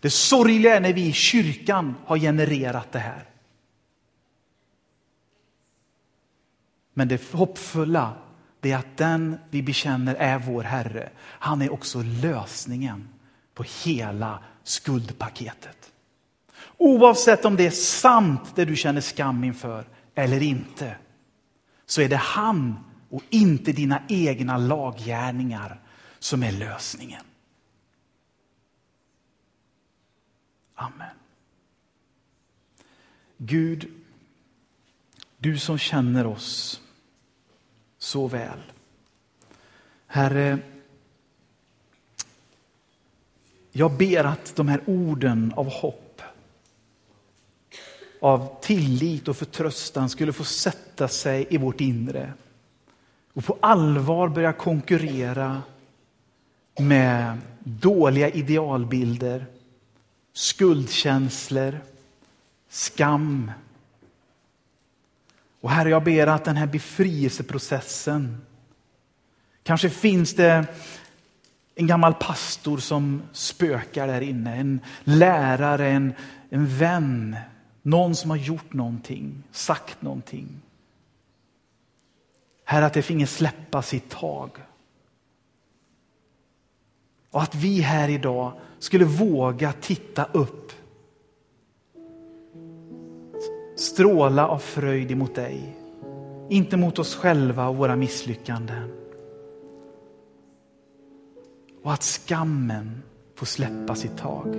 Det 0.00 0.10
sorgliga 0.10 0.76
är 0.76 0.80
när 0.80 0.92
vi 0.92 1.06
i 1.06 1.12
kyrkan 1.12 1.94
har 2.04 2.18
genererat 2.18 2.92
det 2.92 2.98
här. 2.98 3.29
Men 7.00 7.08
det 7.08 7.32
hoppfulla 7.32 8.14
det 8.60 8.72
är 8.72 8.76
att 8.76 8.96
den 8.96 9.38
vi 9.50 9.62
bekänner 9.62 10.14
är 10.14 10.38
vår 10.38 10.62
Herre. 10.62 11.10
Han 11.18 11.62
är 11.62 11.72
också 11.72 12.02
lösningen 12.02 13.08
på 13.54 13.64
hela 13.84 14.44
skuldpaketet. 14.62 15.92
Oavsett 16.76 17.44
om 17.44 17.56
det 17.56 17.66
är 17.66 17.70
sant 17.70 18.52
det 18.54 18.64
du 18.64 18.76
känner 18.76 19.00
skam 19.00 19.44
inför 19.44 19.84
eller 20.14 20.42
inte, 20.42 20.96
så 21.86 22.02
är 22.02 22.08
det 22.08 22.16
han 22.16 22.84
och 23.10 23.22
inte 23.30 23.72
dina 23.72 24.02
egna 24.08 24.56
laggärningar 24.56 25.80
som 26.18 26.42
är 26.42 26.52
lösningen. 26.52 27.24
Amen. 30.74 31.16
Gud, 33.36 33.90
du 35.38 35.58
som 35.58 35.78
känner 35.78 36.26
oss 36.26 36.82
så 38.00 38.28
väl. 38.28 38.58
Herre, 40.06 40.58
jag 43.72 43.92
ber 43.92 44.24
att 44.24 44.56
de 44.56 44.68
här 44.68 44.80
orden 44.86 45.52
av 45.56 45.68
hopp, 45.68 46.22
av 48.20 48.60
tillit 48.62 49.28
och 49.28 49.36
förtröstan 49.36 50.08
skulle 50.08 50.32
få 50.32 50.44
sätta 50.44 51.08
sig 51.08 51.46
i 51.50 51.56
vårt 51.56 51.80
inre 51.80 52.32
och 53.32 53.44
på 53.44 53.58
allvar 53.60 54.28
börja 54.28 54.52
konkurrera 54.52 55.62
med 56.78 57.38
dåliga 57.58 58.30
idealbilder, 58.30 59.46
skuldkänslor, 60.32 61.80
skam. 62.68 63.52
Och 65.60 65.70
Herre, 65.70 65.90
jag 65.90 66.04
ber 66.04 66.26
att 66.26 66.44
den 66.44 66.56
här 66.56 66.66
befrielseprocessen, 66.66 68.46
kanske 69.62 69.90
finns 69.90 70.34
det 70.34 70.66
en 71.74 71.86
gammal 71.86 72.14
pastor 72.14 72.78
som 72.78 73.22
spökar 73.32 74.06
där 74.06 74.20
inne, 74.20 74.56
en 74.56 74.80
lärare, 75.04 75.88
en, 75.88 76.14
en 76.50 76.78
vän, 76.78 77.36
någon 77.82 78.16
som 78.16 78.30
har 78.30 78.36
gjort 78.36 78.72
någonting, 78.72 79.42
sagt 79.52 80.02
någonting. 80.02 80.60
Herre, 82.64 82.86
att 82.86 82.94
det 82.94 83.02
finge 83.02 83.26
släppa 83.26 83.82
sitt 83.82 84.10
tag. 84.10 84.50
Och 87.30 87.42
att 87.42 87.54
vi 87.54 87.80
här 87.80 88.08
idag 88.08 88.52
skulle 88.78 89.04
våga 89.04 89.72
titta 89.72 90.24
upp. 90.24 90.72
Stråla 93.80 94.48
av 94.48 94.58
fröjd 94.58 95.10
emot 95.10 95.34
dig. 95.34 95.76
Inte 96.48 96.76
mot 96.76 96.98
oss 96.98 97.14
själva 97.16 97.68
och 97.68 97.76
våra 97.76 97.96
misslyckanden. 97.96 98.90
Och 101.82 101.92
att 101.92 102.02
skammen 102.02 103.02
får 103.34 103.46
släppa 103.46 103.94
sitt 103.94 104.16
tag. 104.18 104.54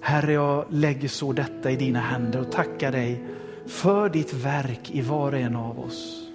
Herre, 0.00 0.32
jag 0.32 0.64
lägger 0.68 1.08
så 1.08 1.32
detta 1.32 1.70
i 1.70 1.76
dina 1.76 2.00
händer 2.00 2.40
och 2.40 2.52
tackar 2.52 2.92
dig 2.92 3.24
för 3.66 4.08
ditt 4.08 4.32
verk 4.32 4.90
i 4.90 5.00
var 5.00 5.32
och 5.32 5.38
en 5.38 5.56
av 5.56 5.80
oss. 5.80 6.28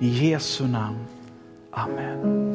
I 0.00 0.08
Jesu 0.08 0.66
namn. 0.66 1.04
Amen. 1.70 2.46